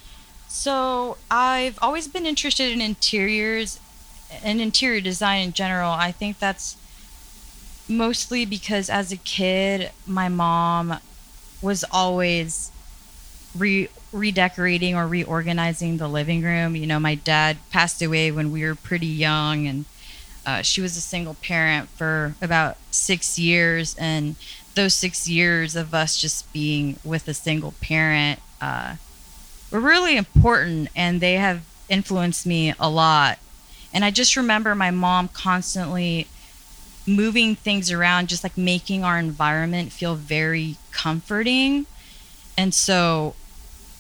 So 0.49 1.19
I've 1.31 1.79
always 1.81 2.09
been 2.09 2.27
interested 2.27 2.73
in 2.73 2.81
interiors 2.81 3.79
and 4.43 4.61
interior 4.61 5.01
design 5.01 5.43
in 5.43 5.53
general. 5.53 5.93
I 5.93 6.11
think 6.11 6.41
that's 6.41 6.77
mostly 7.89 8.45
because 8.45 8.91
as 8.91 9.13
a 9.13 9.17
kid, 9.17 9.93
my 10.05 10.29
mom 10.29 10.99
was 11.63 11.85
always 11.93 12.73
re 13.57 13.89
redecorating 14.15 14.95
or 14.95 15.07
reorganizing 15.07 15.99
the 15.99 16.09
living 16.09 16.43
room. 16.43 16.77
You 16.77 16.87
know, 16.87 17.01
my 17.01 17.17
dad 17.17 17.59
passed 17.71 18.01
away 18.01 18.31
when 18.31 18.53
we 18.53 18.65
were 18.65 18.75
pretty 18.75 19.07
young, 19.07 19.67
and 19.67 19.85
uh, 20.47 20.63
she 20.63 20.81
was 20.81 20.97
a 20.97 21.01
single 21.01 21.35
parent 21.35 21.89
for 21.91 22.35
about 22.41 22.77
six 22.91 23.39
years. 23.39 23.97
And 23.99 24.37
those 24.75 24.95
six 24.95 25.29
years 25.29 25.77
of 25.77 25.93
us 25.93 26.17
just 26.17 26.51
being 26.53 26.99
with 27.05 27.29
a 27.29 27.35
single 27.35 27.75
parent 27.81 28.41
uh, 28.61 28.97
were 29.71 29.81
really 29.81 30.17
important, 30.17 30.89
and 30.95 31.21
they 31.21 31.35
have 31.35 31.63
influenced 31.89 32.47
me 32.47 32.73
a 32.79 32.89
lot. 32.89 33.39
And 33.93 34.05
I 34.05 34.11
just 34.11 34.37
remember 34.37 34.75
my 34.75 34.91
mom 34.91 35.29
constantly 35.29 36.29
moving 37.07 37.55
things 37.55 37.91
around, 37.91 38.29
just 38.29 38.45
like 38.45 38.57
making 38.57 39.05
our 39.05 39.19
environment 39.19 39.93
feel 39.93 40.15
very 40.15 40.77
comforting. 40.91 41.87
And 42.57 42.73
so 42.73 43.35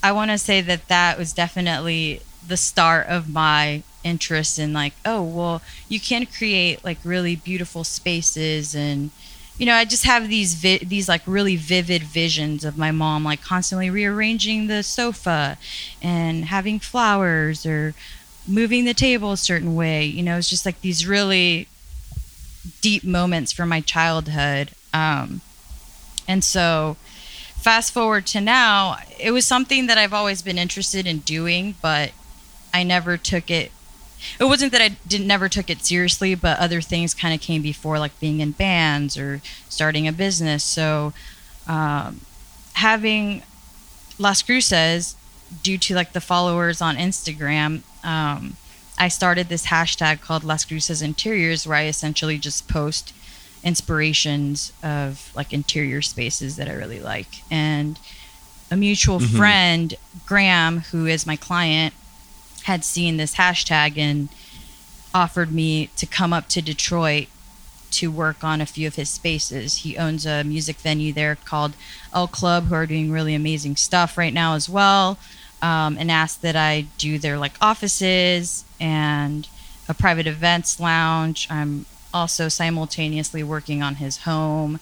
I 0.05 0.13
want 0.13 0.31
to 0.31 0.37
say 0.37 0.61
that 0.61 0.89
that 0.89 1.17
was 1.17 1.33
definitely 1.33 2.21
the 2.47 2.59
start 2.59 3.07
of 3.07 3.27
my 3.33 3.83
interest 4.05 4.59
in 4.59 4.75
like, 4.75 4.93
oh, 5.07 5.23
well, 5.23 5.63
you 5.89 5.99
can 5.99 6.27
create 6.27 6.85
like 6.85 6.99
really 7.05 7.35
beautiful 7.37 7.85
spaces 7.85 8.75
and 8.75 9.11
you 9.57 9.65
know, 9.67 9.75
I 9.75 9.85
just 9.87 10.05
have 10.05 10.29
these 10.29 10.55
vi- 10.55 10.85
these 10.85 11.09
like 11.09 11.23
really 11.27 11.57
vivid 11.57 12.03
visions 12.03 12.65
of 12.65 12.77
my 12.77 12.91
mom 12.91 13.25
like 13.25 13.41
constantly 13.41 13.89
rearranging 13.89 14.67
the 14.67 14.83
sofa 14.83 15.57
and 16.03 16.45
having 16.45 16.81
flowers 16.81 17.65
or 17.65 17.95
moving 18.47 18.85
the 18.85 18.95
table 18.95 19.33
a 19.33 19.37
certain 19.39 19.75
way. 19.75 20.05
You 20.05 20.23
know, 20.23 20.37
it's 20.37 20.51
just 20.51 20.67
like 20.67 20.83
these 20.83 21.07
really 21.07 21.69
deep 22.83 23.05
moments 23.05 23.53
from 23.53 23.71
my 23.71 23.81
childhood. 23.81 24.73
Um, 24.93 25.41
and 26.29 26.45
so, 26.45 26.97
fast 27.65 27.95
forward 27.95 28.27
to 28.27 28.43
now, 28.43 28.99
it 29.19 29.31
was 29.31 29.47
something 29.47 29.87
that 29.87 29.97
I've 29.97 30.13
always 30.13 30.43
been 30.43 30.59
interested 30.59 31.07
in 31.07 31.21
doing, 31.21 31.77
but 31.81 32.13
I 32.75 32.83
never 32.83 33.17
took 33.17 33.51
it. 33.51 33.73
It 34.39 34.45
wasn't 34.45 34.71
that 34.73 34.83
I 34.83 34.91
didn't 35.09 35.27
never 35.27 35.49
took 35.49 35.71
it 35.71 35.83
seriously, 35.83 36.35
but 36.35 36.59
other 36.59 36.83
things 36.83 37.15
kind 37.15 37.35
of 37.35 37.41
came 37.41 37.63
before, 37.63 37.99
like 37.99 38.21
being 38.21 38.41
in 38.41 38.51
bands 38.51 39.17
or 39.17 39.41
starting 39.71 40.07
a 40.07 40.13
business. 40.13 40.63
So, 40.63 41.15
um, 41.67 42.21
having 42.75 43.43
Las 44.19 44.43
Cruces, 44.43 45.17
due 45.63 45.79
to 45.79 45.95
like 45.95 46.13
the 46.13 46.21
followers 46.21 46.83
on 46.83 46.97
Instagram, 46.97 47.81
um, 48.05 48.59
I 48.99 49.09
started 49.09 49.49
this 49.49 49.67
hashtag 49.69 50.21
called 50.21 50.45
Las 50.45 50.67
Cruces 50.67 51.01
Interiors, 51.01 51.67
where 51.67 51.79
I 51.79 51.87
essentially 51.87 52.37
just 52.37 52.69
post 52.69 53.15
inspirations 53.65 54.73
of 54.83 55.33
like 55.35 55.53
interior 55.53 56.03
spaces 56.03 56.57
that 56.57 56.69
I 56.69 56.73
really 56.73 57.01
like. 57.01 57.43
And 57.51 57.99
a 58.71 58.77
mutual 58.77 59.19
mm-hmm. 59.19 59.37
friend, 59.37 59.95
Graham, 60.27 60.81
who 60.91 61.07
is 61.07 61.27
my 61.27 61.37
client, 61.37 61.95
had 62.65 62.85
seen 62.85 63.17
this 63.17 63.37
hashtag 63.37 63.99
and 63.99 64.29
offered 65.13 65.53
me 65.53 65.89
to 65.97 66.07
come 66.07 66.33
up 66.33 66.49
to 66.49 66.63
Detroit 66.63 67.29
to 67.93 68.11
work 68.11 68.43
on 68.43 68.61
a 68.61 68.67
few 68.67 68.87
of 68.89 68.97
his 68.97 69.09
spaces. 69.09 69.79
He 69.79 69.97
owns 69.97 70.27
a 70.27 70.43
music 70.43 70.77
venue 70.77 71.13
there 71.13 71.37
called 71.37 71.75
El 72.13 72.27
Club, 72.27 72.65
who 72.65 72.75
are 72.75 72.87
doing 72.87 73.11
really 73.11 73.35
amazing 73.35 73.77
stuff 73.77 74.19
right 74.19 74.35
now 74.35 74.55
as 74.55 74.69
well 74.69 75.19
um, 75.63 75.97
and 75.99 76.11
asked 76.11 76.43
that 76.43 76.57
I 76.57 76.87
do 76.99 77.19
their 77.19 77.39
like 77.39 77.55
offices 77.61 78.65
and 78.79 79.49
a 79.89 79.95
private 79.95 80.27
events 80.27 80.79
lounge. 80.79 81.47
I'm 81.51 81.87
also 82.15 82.49
simultaneously 82.49 83.43
working 83.43 83.83
on 83.83 83.97
his 83.97 84.19
home, 84.19 84.81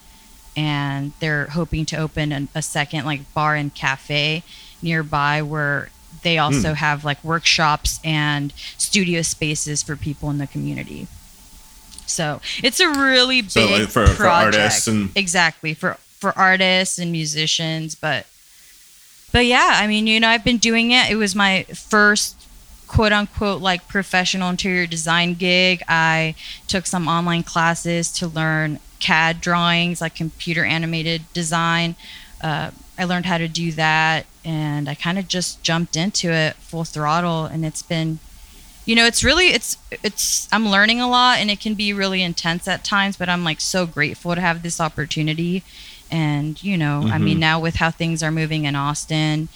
and 0.55 1.11
they're 1.19 1.47
hoping 1.47 1.85
to 1.87 1.97
open 1.97 2.31
an, 2.31 2.47
a 2.55 2.61
second 2.61 3.05
like 3.05 3.33
bar 3.33 3.55
and 3.55 3.73
cafe 3.73 4.43
nearby 4.81 5.41
where 5.41 5.89
they 6.21 6.37
also 6.37 6.71
mm. 6.71 6.75
have 6.75 7.03
like 7.03 7.21
workshops 7.23 7.99
and 8.03 8.53
studio 8.77 9.21
spaces 9.21 9.81
for 9.81 9.95
people 9.95 10.29
in 10.29 10.37
the 10.37 10.47
community. 10.47 11.07
So 12.05 12.39
it's 12.61 12.79
a 12.79 12.87
really 12.87 13.41
big 13.41 13.49
so 13.49 13.65
like 13.65 13.87
for, 13.89 14.05
project. 14.05 14.17
for 14.17 14.27
artists 14.27 14.87
and 14.87 15.09
exactly 15.17 15.73
for 15.73 15.97
for 16.19 16.37
artists 16.37 16.99
and 16.99 17.11
musicians, 17.11 17.95
but 17.95 18.27
but 19.31 19.47
yeah, 19.47 19.79
I 19.81 19.87
mean, 19.87 20.05
you 20.05 20.19
know, 20.19 20.29
I've 20.29 20.43
been 20.43 20.57
doing 20.57 20.91
it. 20.91 21.09
It 21.09 21.15
was 21.15 21.35
my 21.35 21.63
first 21.63 22.42
quote 22.93 23.11
unquote 23.11 23.59
like 23.59 23.87
professional 23.87 24.49
interior 24.49 24.85
design 24.85 25.33
gig. 25.33 25.81
I 25.87 26.35
took 26.67 26.85
some 26.85 27.07
online 27.07 27.41
classes 27.41 28.11
to 28.13 28.27
learn 28.27 28.79
CAD 28.99 29.41
drawings, 29.41 29.99
like 29.99 30.15
computer 30.15 30.63
animated 30.63 31.23
design. 31.33 31.95
Uh, 32.39 32.69
I 32.97 33.05
learned 33.05 33.25
how 33.25 33.39
to 33.39 33.47
do 33.47 33.71
that 33.71 34.27
and 34.45 34.87
I 34.87 34.93
kind 34.93 35.17
of 35.17 35.27
just 35.27 35.63
jumped 35.63 35.95
into 35.95 36.31
it 36.31 36.55
full 36.57 36.83
throttle 36.83 37.45
and 37.45 37.65
it's 37.65 37.81
been 37.81 38.19
you 38.85 38.95
know 38.95 39.05
it's 39.05 39.23
really 39.23 39.47
it's 39.47 39.77
it's 40.03 40.49
i'm 40.51 40.67
learning 40.67 40.99
a 40.99 41.07
lot 41.07 41.37
and 41.39 41.49
it 41.49 41.61
can 41.61 41.73
be 41.73 41.93
really 41.93 42.21
intense 42.21 42.67
at 42.67 42.83
times 42.83 43.15
but 43.15 43.29
i'm 43.29 43.45
like 43.45 43.61
so 43.61 43.85
grateful 43.85 44.35
to 44.35 44.41
have 44.41 44.61
this 44.61 44.81
opportunity 44.81 45.63
and, 46.13 46.63
you 46.63 46.77
know, 46.77 47.01
mm-hmm. 47.03 47.11
I 47.11 47.17
mean, 47.17 47.33
mm-hmm. 47.33 47.39
now 47.39 47.59
with 47.59 47.75
how 47.75 47.89
things 47.89 48.21
are 48.21 48.29
moving 48.29 48.65
in 48.65 48.75
Austin, 48.75 49.49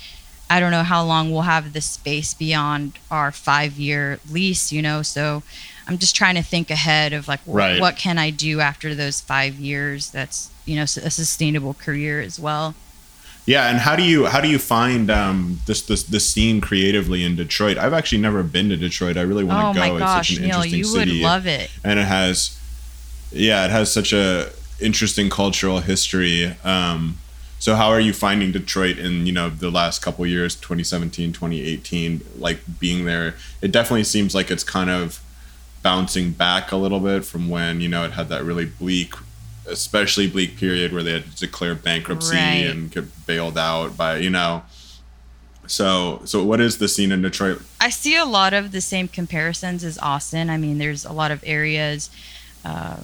I 0.50 0.60
don't 0.60 0.72
know 0.72 0.84
how 0.84 1.04
long 1.04 1.32
we'll 1.32 1.42
have 1.42 1.74
the 1.74 1.82
space 1.82 2.34
beyond 2.34 3.00
our 3.12 3.32
five 3.32 3.78
year 3.78 4.20
lease, 4.30 4.72
you 4.72 4.82
know? 4.82 5.02
So 5.02 5.44
I'm 5.88 5.98
just 5.98 6.16
trying 6.16 6.36
to 6.36 6.44
think 6.44 6.70
ahead 6.70 7.14
of 7.14 7.28
like, 7.28 7.42
right. 7.46 7.80
what 7.80 7.98
can 7.98 8.18
I 8.18 8.30
do 8.30 8.60
after 8.60 8.96
those 8.96 9.22
five 9.22 9.56
years 9.56 10.10
that's, 10.12 10.50
you 10.66 10.76
know, 10.76 10.84
a 10.84 10.88
sustainable 10.88 11.74
career 11.74 12.22
as 12.22 12.40
well. 12.40 12.76
Yeah, 13.48 13.70
and 13.70 13.80
how 13.80 13.96
do 13.96 14.04
you 14.04 14.26
how 14.26 14.42
do 14.42 14.50
you 14.50 14.60
find 14.60 15.10
um, 15.10 15.62
this 15.68 15.82
this 15.82 16.04
the 16.04 16.20
scene 16.20 16.60
creatively 16.60 17.24
in 17.24 17.38
Detroit? 17.38 17.78
I've 17.78 17.94
actually 17.94 18.18
never 18.18 18.44
been 18.44 18.68
to 18.68 18.76
Detroit. 18.76 19.16
I 19.16 19.22
really 19.22 19.46
want 19.46 19.74
to 19.74 19.82
oh 19.82 19.88
go. 19.88 19.94
My 19.94 19.98
gosh, 19.98 20.30
it's 20.32 20.40
such 20.40 20.44
an 20.44 20.50
Neil, 20.50 20.56
interesting 20.64 20.80
you 20.80 20.84
city. 20.84 21.12
would 21.14 21.22
love 21.22 21.48
it. 21.48 21.72
And 21.82 21.98
it 21.98 22.06
has, 22.08 22.60
yeah, 23.32 23.64
it 23.64 23.72
has 23.72 23.90
such 23.90 24.12
a 24.12 24.50
interesting 24.82 25.30
cultural 25.30 25.80
history. 25.80 26.58
Um, 26.66 27.20
so 27.60 27.76
how 27.76 27.90
are 27.90 28.00
you 28.00 28.14
finding 28.14 28.52
Detroit 28.52 28.98
in, 28.98 29.26
you 29.26 29.32
know, 29.32 29.50
the 29.50 29.72
last 29.72 30.02
couple 30.02 30.26
years, 30.26 30.56
2017, 30.56 31.34
2018, 31.34 32.22
like 32.38 32.60
being 32.80 33.06
there? 33.06 33.36
It 33.62 33.72
definitely 33.72 34.04
seems 34.04 34.36
like 34.36 34.52
it's 34.52 34.64
kind 34.64 34.90
of 34.90 35.22
bouncing 35.82 36.32
back 36.32 36.72
a 36.72 36.76
little 36.76 37.00
bit 37.00 37.26
from 37.26 37.50
when, 37.50 37.82
you 37.82 37.88
know, 37.88 38.04
it 38.04 38.12
had 38.12 38.30
that 38.30 38.44
really 38.44 38.66
bleak, 38.66 39.14
especially 39.68 40.28
bleak 40.28 40.58
period 40.58 40.94
where 40.94 41.04
they 41.04 41.14
had 41.14 41.32
to 41.32 41.38
declare 41.38 41.76
bankruptcy 41.76 42.36
right. 42.36 42.66
and 42.66 42.92
get 42.92 43.26
bailed 43.26 43.58
out 43.58 43.98
by, 43.98 44.18
you 44.18 44.30
know, 44.30 44.64
so, 45.66 46.22
so 46.24 46.46
what 46.46 46.62
is 46.62 46.78
the 46.78 46.88
scene 46.88 47.12
in 47.12 47.22
Detroit? 47.22 47.62
I 47.82 47.90
see 47.90 48.16
a 48.16 48.24
lot 48.24 48.54
of 48.54 48.72
the 48.72 48.80
same 48.80 49.10
comparisons 49.10 49.84
as 49.84 49.98
Austin. 49.98 50.50
I 50.50 50.58
mean, 50.58 50.78
there's 50.78 51.04
a 51.04 51.12
lot 51.12 51.32
of 51.32 51.44
areas 51.46 52.10
uh, 52.64 52.98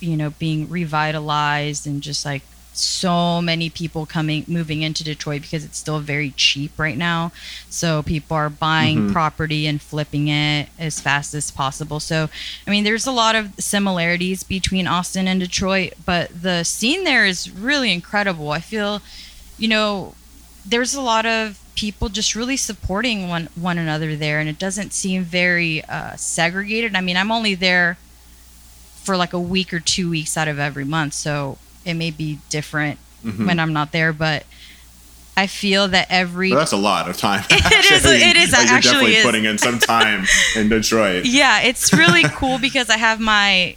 you 0.00 0.16
know 0.16 0.30
being 0.30 0.68
revitalized 0.68 1.86
and 1.86 2.02
just 2.02 2.24
like 2.24 2.42
so 2.78 3.40
many 3.42 3.70
people 3.70 4.06
coming 4.06 4.44
moving 4.46 4.82
into 4.82 5.04
Detroit 5.04 5.42
because 5.42 5.64
it's 5.64 5.78
still 5.78 6.00
very 6.00 6.30
cheap 6.30 6.78
right 6.78 6.96
now. 6.96 7.32
So 7.68 8.02
people 8.02 8.36
are 8.36 8.50
buying 8.50 8.98
mm-hmm. 8.98 9.12
property 9.12 9.66
and 9.66 9.80
flipping 9.80 10.28
it 10.28 10.68
as 10.78 11.00
fast 11.00 11.34
as 11.34 11.50
possible. 11.50 12.00
So 12.00 12.28
I 12.66 12.70
mean 12.70 12.84
there's 12.84 13.06
a 13.06 13.12
lot 13.12 13.34
of 13.34 13.54
similarities 13.58 14.42
between 14.42 14.86
Austin 14.86 15.28
and 15.28 15.40
Detroit, 15.40 15.94
but 16.04 16.42
the 16.42 16.64
scene 16.64 17.04
there 17.04 17.26
is 17.26 17.50
really 17.50 17.92
incredible. 17.92 18.50
I 18.50 18.60
feel 18.60 19.02
you 19.58 19.68
know 19.68 20.14
there's 20.64 20.94
a 20.94 21.00
lot 21.00 21.26
of 21.26 21.58
people 21.74 22.08
just 22.08 22.34
really 22.34 22.56
supporting 22.56 23.28
one 23.28 23.48
one 23.54 23.78
another 23.78 24.16
there, 24.16 24.40
and 24.40 24.48
it 24.48 24.58
doesn't 24.58 24.92
seem 24.92 25.22
very 25.22 25.84
uh, 25.84 26.16
segregated. 26.16 26.96
I 26.96 27.00
mean, 27.00 27.16
I'm 27.16 27.30
only 27.30 27.54
there 27.54 27.96
for 29.04 29.16
like 29.16 29.32
a 29.32 29.40
week 29.40 29.72
or 29.72 29.80
two 29.80 30.10
weeks 30.10 30.36
out 30.36 30.48
of 30.48 30.58
every 30.58 30.84
month, 30.84 31.14
so 31.14 31.56
it 31.88 31.94
may 31.94 32.10
be 32.10 32.38
different 32.50 32.98
Mhm. 33.24 33.46
when 33.46 33.58
I'm 33.58 33.72
not 33.72 33.90
there, 33.92 34.12
but 34.12 34.44
I 35.36 35.46
feel 35.46 35.88
that 35.88 36.06
every 36.10 36.50
But 36.50 36.58
that's 36.58 36.72
a 36.72 36.76
lot 36.76 37.08
of 37.08 37.16
time. 37.16 37.44
It 37.50 37.90
is- 37.92 38.04
it 38.04 38.36
is, 38.36 38.52
Like, 38.52 38.66
you're 38.66 38.76
actually 38.76 38.80
definitely 38.80 39.16
is. 39.16 39.24
putting 39.24 39.44
in 39.44 39.58
some 39.58 39.78
time 39.78 40.26
in 40.56 40.68
Detroit. 40.76 41.24
yeah, 41.24 41.60
it's 41.60 41.92
really 41.92 42.22
cool 42.40 42.58
because 42.58 42.90
I 42.90 42.96
have 42.98 43.18
my 43.20 43.76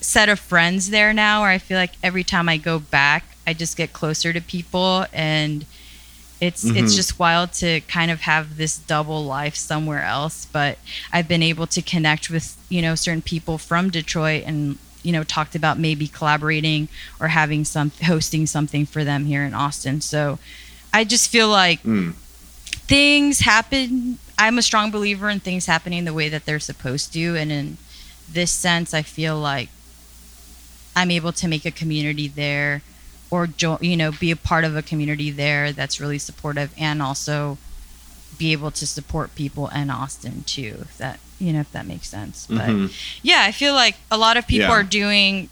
set 0.00 0.28
of 0.28 0.40
friends 0.40 0.90
there 0.90 1.12
now 1.12 1.42
where 1.42 1.50
I 1.50 1.58
feel 1.58 1.78
like 1.78 1.92
every 2.02 2.24
time 2.24 2.48
I 2.48 2.56
go 2.56 2.78
back, 2.78 3.24
I 3.46 3.52
just 3.52 3.76
get 3.76 3.92
closer 3.92 4.32
to 4.32 4.40
people 4.40 5.06
and 5.12 5.64
it's 6.40 6.64
it's 6.64 6.92
Mhm. 6.92 6.96
just 6.96 7.18
wild 7.20 7.52
to 7.54 7.80
kind 7.82 8.10
of 8.10 8.22
have 8.22 8.56
this 8.56 8.76
double 8.76 9.24
life 9.24 9.54
somewhere 9.54 10.02
else, 10.04 10.46
but 10.52 10.78
I've 11.12 11.28
been 11.28 11.42
able 11.42 11.68
to 11.68 11.80
connect 11.82 12.30
with, 12.30 12.56
you 12.68 12.82
know, 12.82 12.96
certain 12.96 13.22
people 13.22 13.58
from 13.58 13.90
Detroit 13.90 14.42
and 14.44 14.78
you 15.02 15.12
know 15.12 15.22
talked 15.24 15.54
about 15.54 15.78
maybe 15.78 16.06
collaborating 16.08 16.88
or 17.20 17.28
having 17.28 17.64
some 17.64 17.90
hosting 18.04 18.46
something 18.46 18.86
for 18.86 19.04
them 19.04 19.24
here 19.24 19.44
in 19.44 19.54
Austin. 19.54 20.00
So 20.00 20.38
I 20.92 21.04
just 21.04 21.30
feel 21.30 21.48
like 21.48 21.82
Mm. 21.82 22.14
things 22.86 23.40
happen 23.40 24.18
i'm 24.38 24.58
a 24.58 24.62
strong 24.62 24.90
believer 24.90 25.28
in 25.28 25.38
things 25.40 25.66
happening 25.66 26.04
the 26.04 26.12
way 26.12 26.28
that 26.28 26.44
they're 26.46 26.58
supposed 26.60 27.12
to 27.12 27.36
and 27.36 27.52
in 27.52 27.76
this 28.30 28.50
sense 28.50 28.92
i 28.94 29.02
feel 29.02 29.38
like 29.38 29.68
i'm 30.96 31.10
able 31.10 31.32
to 31.32 31.46
make 31.48 31.64
a 31.66 31.70
community 31.70 32.28
there 32.28 32.82
or 33.30 33.46
jo- 33.46 33.78
you 33.80 33.96
know 33.96 34.10
be 34.12 34.30
a 34.30 34.36
part 34.36 34.64
of 34.64 34.74
a 34.76 34.82
community 34.82 35.30
there 35.30 35.72
that's 35.72 36.00
really 36.00 36.18
supportive 36.18 36.72
and 36.78 37.00
also 37.02 37.56
be 38.38 38.52
able 38.52 38.70
to 38.70 38.86
support 38.86 39.34
people 39.34 39.68
in 39.68 39.90
austin 39.90 40.42
too 40.46 40.78
if 40.82 40.96
that 40.98 41.18
you 41.38 41.52
know 41.52 41.60
if 41.60 41.70
that 41.72 41.86
makes 41.86 42.08
sense 42.08 42.46
but 42.48 42.68
Mhm. 42.68 42.92
yeah, 43.22 43.42
I 43.46 43.52
feel 43.52 43.74
like 43.74 43.96
a 44.10 44.16
lot 44.16 44.36
of 44.36 44.46
people 44.46 44.68
Yeah. 44.68 44.72
are 44.72 44.82
doing, 44.84 45.48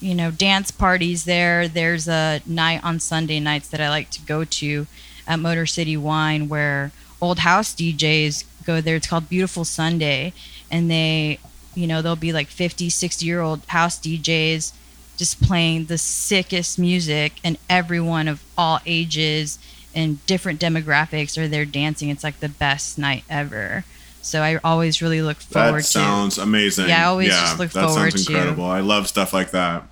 you 0.00 0.14
know, 0.14 0.30
dance 0.30 0.70
parties 0.70 1.24
there. 1.24 1.66
There's 1.66 2.06
a 2.06 2.40
night 2.46 2.80
on 2.84 3.00
Sunday 3.00 3.40
nights 3.40 3.68
that 3.68 3.80
I 3.80 3.88
like 3.88 4.10
to 4.10 4.20
go 4.20 4.44
to 4.44 4.86
at 5.26 5.38
Motor 5.40 5.66
City 5.66 5.96
Wine 5.96 6.48
where 6.48 6.92
old 7.20 7.38
house 7.40 7.74
DJs 7.74 8.44
go 8.66 8.80
there. 8.82 8.96
It's 8.96 9.06
called 9.08 9.28
Beautiful 9.30 9.64
Sunday. 9.64 10.32
And 10.70 10.90
they, 10.90 11.38
you 11.74 11.86
know, 11.86 12.02
there'll 12.02 12.14
be 12.16 12.32
like 12.32 12.48
50, 12.48 12.90
60 12.90 13.24
year 13.24 13.40
old 13.40 13.62
house 13.68 13.98
DJs 13.98 14.72
just 15.16 15.40
playing 15.40 15.86
the 15.86 15.98
sickest 15.98 16.78
music, 16.78 17.40
and 17.42 17.56
everyone 17.68 18.28
of 18.28 18.40
all 18.56 18.78
ages 18.86 19.58
and 19.94 20.24
different 20.26 20.60
demographics 20.60 21.36
are 21.36 21.48
there 21.48 21.64
dancing. 21.64 22.08
It's 22.08 22.24
like 22.24 22.40
the 22.40 22.48
best 22.48 22.98
night 22.98 23.24
ever. 23.28 23.84
So 24.22 24.42
I 24.42 24.58
always 24.62 25.00
really 25.00 25.22
look 25.22 25.38
forward 25.38 25.78
That 25.78 25.78
to 25.78 25.82
sounds 25.84 26.38
amazing. 26.38 26.88
Yeah, 26.88 27.02
I 27.02 27.04
always 27.06 27.30
just 27.30 27.58
look 27.58 27.70
that 27.70 27.86
forward 27.88 28.12
sounds 28.12 28.26
to- 28.26 28.32
incredible. 28.32 28.64
I 28.66 28.80
love 28.80 29.08
stuff 29.08 29.32
like 29.32 29.52
that. 29.52 29.84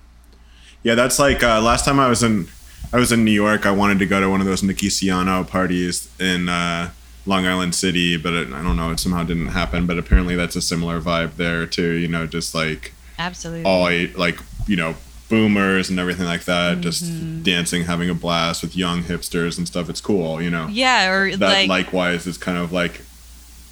Yeah, 0.83 0.95
that's 0.95 1.17
like 1.19 1.43
uh, 1.43 1.61
last 1.61 1.85
time 1.85 1.99
I 1.99 2.07
was 2.07 2.23
in 2.23 2.47
I 2.93 2.97
was 2.97 3.11
in 3.11 3.25
New 3.25 3.31
York. 3.31 3.65
I 3.65 3.71
wanted 3.71 3.99
to 3.99 4.05
go 4.05 4.21
to 4.21 4.29
one 4.29 4.39
of 4.39 4.47
those 4.47 4.63
Nicky 4.63 4.87
Siano 4.87 5.45
parties 5.47 6.09
in 6.19 6.47
uh, 6.47 6.91
Long 7.25 7.45
Island 7.45 7.75
City, 7.75 8.15
but 8.15 8.31
it, 8.33 8.53
I 8.53 8.61
don't 8.63 8.77
know. 8.77 8.91
It 8.91 8.99
somehow 8.99 9.23
didn't 9.23 9.47
happen. 9.47 9.85
But 9.85 9.97
apparently, 9.97 10.35
that's 10.35 10.55
a 10.55 10.61
similar 10.61 11.01
vibe 11.01 11.35
there 11.35 11.65
too. 11.65 11.93
You 11.93 12.07
know, 12.07 12.25
just 12.27 12.55
like 12.55 12.93
Absolutely. 13.19 13.63
all 13.65 13.83
like 14.17 14.39
you 14.67 14.75
know 14.77 14.95
boomers 15.29 15.89
and 15.89 15.99
everything 15.99 16.25
like 16.25 16.45
that, 16.45 16.81
just 16.81 17.03
Mm-hmm. 17.03 17.43
dancing, 17.43 17.83
having 17.83 18.09
a 18.09 18.13
blast 18.13 18.61
with 18.61 18.75
young 18.75 19.03
hipsters 19.03 19.57
and 19.57 19.67
stuff. 19.67 19.89
It's 19.89 20.01
cool. 20.01 20.41
You 20.41 20.49
know. 20.49 20.67
yeah, 20.67 21.09
or 21.11 21.35
That 21.35 21.39
like, 21.49 21.67
likewise 21.69 22.25
is 22.27 22.37
kind 22.37 22.57
of 22.57 22.71
like 22.71 23.01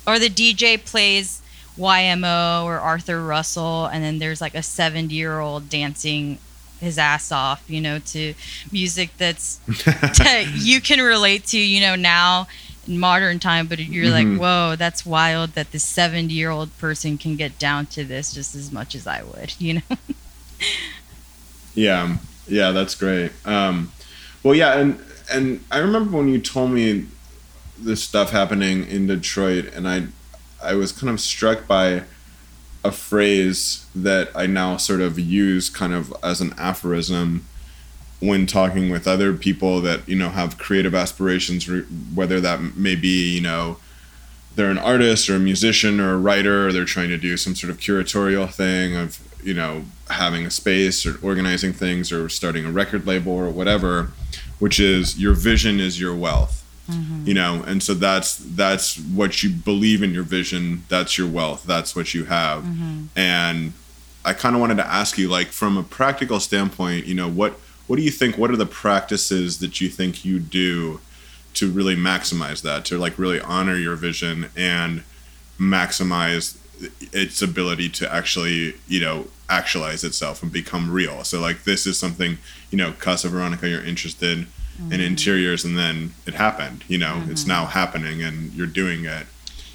or 0.08 0.20
the 0.20 0.30
DJ 0.30 0.78
plays 0.84 1.41
YMO 1.80 2.63
or 2.63 2.80
Arthur 2.80 3.22
Russell, 3.24 3.86
and 3.88 4.04
then 4.04 4.20
there's 4.20 4.39
like 4.41 4.56
a 4.56 4.63
70 4.63 5.13
year 5.13 5.39
old 5.39 5.70
dancing 5.70 6.38
his 6.80 6.98
ass 6.98 7.32
off, 7.32 7.63
you 7.68 7.80
know, 7.82 8.00
to 8.00 8.34
music 8.72 9.10
that's 9.18 9.56
that 9.86 10.46
you 10.56 10.80
can 10.82 11.00
relate 11.00 11.46
to, 11.48 11.58
you 11.60 11.80
know, 11.82 11.96
now 11.96 12.48
in 12.88 13.00
modern 13.00 13.39
time. 13.39 13.65
But 13.68 13.80
you're 13.80 14.06
Mhm. 14.12 14.12
like, 14.34 14.39
whoa, 14.39 14.76
that's 14.78 15.06
wild 15.06 15.52
that 15.54 15.72
this 15.72 15.86
70 15.86 16.34
year 16.34 16.50
old 16.52 16.78
person 16.78 17.18
can 17.18 17.36
get 17.36 17.58
down 17.58 17.86
to 17.88 18.04
this 18.04 18.34
just 18.34 18.56
as 18.56 18.72
much 18.72 18.94
as 18.94 19.08
I 19.08 19.24
would, 19.24 19.54
you 19.60 19.76
know. 19.76 19.82
Yeah, 21.75 22.17
yeah, 22.47 22.71
that's 22.71 22.95
great. 22.95 23.31
Um, 23.45 23.91
well, 24.43 24.55
yeah, 24.55 24.79
and 24.79 24.99
and 25.31 25.63
I 25.71 25.79
remember 25.79 26.17
when 26.17 26.29
you 26.29 26.39
told 26.39 26.71
me 26.71 27.05
this 27.77 28.03
stuff 28.03 28.31
happening 28.31 28.88
in 28.88 29.07
Detroit, 29.07 29.73
and 29.73 29.88
I 29.88 30.07
I 30.63 30.73
was 30.75 30.91
kind 30.91 31.09
of 31.09 31.19
struck 31.19 31.67
by 31.67 32.03
a 32.83 32.91
phrase 32.91 33.85
that 33.95 34.29
I 34.35 34.45
now 34.45 34.77
sort 34.77 35.01
of 35.01 35.19
use 35.19 35.69
kind 35.69 35.93
of 35.93 36.13
as 36.23 36.41
an 36.41 36.53
aphorism 36.57 37.45
when 38.19 38.45
talking 38.45 38.89
with 38.89 39.07
other 39.07 39.33
people 39.33 39.81
that 39.81 40.07
you 40.07 40.15
know 40.15 40.29
have 40.29 40.57
creative 40.57 40.95
aspirations, 40.95 41.67
whether 42.13 42.39
that 42.39 42.77
may 42.77 42.95
be 42.95 43.35
you 43.35 43.41
know 43.41 43.77
they're 44.55 44.71
an 44.71 44.77
artist 44.77 45.29
or 45.29 45.35
a 45.35 45.39
musician 45.39 45.99
or 45.99 46.13
a 46.13 46.17
writer 46.17 46.67
or 46.67 46.71
they're 46.71 46.85
trying 46.85 47.09
to 47.09 47.17
do 47.17 47.35
some 47.35 47.55
sort 47.55 47.69
of 47.69 47.77
curatorial 47.77 48.49
thing 48.49 48.95
of 48.95 49.19
you 49.45 49.53
know 49.53 49.84
having 50.10 50.45
a 50.45 50.51
space 50.51 51.05
or 51.05 51.17
organizing 51.23 51.73
things 51.73 52.12
or 52.12 52.27
starting 52.29 52.65
a 52.65 52.71
record 52.71 53.08
label 53.08 53.31
or 53.31 53.49
whatever 53.49 54.12
which 54.60 54.79
is 54.79 55.19
your 55.19 55.34
vision 55.34 55.79
is 55.79 55.99
your 55.99 56.15
wealth. 56.15 56.62
Mm-hmm. 56.89 57.27
You 57.27 57.34
know 57.34 57.63
and 57.65 57.81
so 57.81 57.93
that's 57.93 58.38
that's 58.38 58.99
what 58.99 59.41
you 59.41 59.49
believe 59.49 60.03
in 60.03 60.13
your 60.13 60.23
vision. 60.23 60.84
That's 60.88 61.17
your 61.17 61.27
wealth. 61.27 61.63
That's 61.65 61.95
what 61.95 62.13
you 62.13 62.25
have. 62.25 62.63
Mm-hmm. 62.63 63.05
And 63.15 63.73
i 64.25 64.34
kind 64.34 64.55
of 64.55 64.60
wanted 64.60 64.77
to 64.77 64.88
ask 64.88 65.17
you 65.17 65.29
like 65.29 65.47
from 65.47 65.77
a 65.77 65.84
practical 65.84 66.39
standpoint 66.39 67.05
you 67.05 67.13
know 67.13 67.29
what 67.29 67.53
what 67.88 67.95
do 67.95 68.01
you 68.01 68.10
think 68.10 68.38
what 68.38 68.49
are 68.49 68.58
the 68.58 68.65
practices 68.65 69.60
that 69.60 69.79
you 69.79 69.88
think 69.88 70.25
you 70.25 70.39
do 70.39 70.99
to 71.53 71.71
really 71.71 71.95
maximize 71.95 72.62
that 72.63 72.84
to 72.84 72.97
like 72.97 73.17
really 73.17 73.39
honor 73.39 73.77
your 73.77 73.95
vision 73.95 74.49
and 74.58 75.03
maximize 75.60 76.58
its 77.13 77.41
ability 77.41 77.89
to 77.89 78.13
actually 78.13 78.75
you 78.88 78.99
know 78.99 79.27
actualize 79.49 80.03
itself 80.03 80.41
and 80.41 80.51
become 80.51 80.91
real. 80.91 81.23
So 81.23 81.39
like 81.39 81.63
this 81.63 81.85
is 81.85 81.99
something 81.99 82.38
you 82.71 82.77
know 82.77 82.93
casa 82.93 83.29
veronica 83.29 83.69
you're 83.69 83.83
interested 83.83 84.39
in 84.39 84.47
mm-hmm. 84.89 84.99
interiors 84.99 85.63
and 85.63 85.77
then 85.77 86.13
it 86.25 86.33
happened 86.33 86.83
you 86.88 86.97
know 86.97 87.23
it's 87.29 87.41
mm-hmm. 87.41 87.51
now 87.51 87.65
happening 87.65 88.21
and 88.21 88.53
you're 88.53 88.67
doing 88.67 89.05
it. 89.05 89.27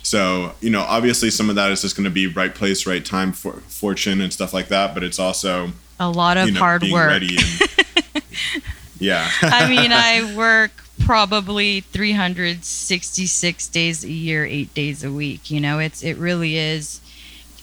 So 0.03 0.55
you 0.61 0.71
know 0.71 0.83
obviously 0.83 1.31
some 1.31 1.51
of 1.51 1.57
that 1.57 1.71
is 1.71 1.83
just 1.83 1.97
going 1.97 2.05
to 2.05 2.11
be 2.11 2.27
right 2.27 2.55
place 2.55 2.87
right 2.87 3.05
time 3.05 3.33
for 3.33 3.53
fortune 3.69 4.21
and 4.21 4.33
stuff 4.33 4.53
like 4.53 4.69
that 4.69 4.95
but 4.95 5.03
it's 5.03 5.19
also 5.19 5.73
A 5.99 6.09
lot 6.11 6.37
of 6.37 6.47
you 6.47 6.55
know 6.55 6.61
hard 6.61 6.83
work. 6.91 7.23
yeah. 9.01 9.29
I 9.43 9.69
mean, 9.69 9.93
I 9.93 10.35
work 10.37 10.73
probably 11.01 11.81
366 11.81 13.69
days 13.69 14.05
a 14.05 14.11
year, 14.11 14.45
eight 14.45 14.73
days 14.75 15.03
a 15.05 15.11
week. 15.13 15.51
You 15.51 15.61
know, 15.61 15.79
it's 15.79 16.03
it 16.03 16.17
really 16.17 16.57
is. 16.57 17.01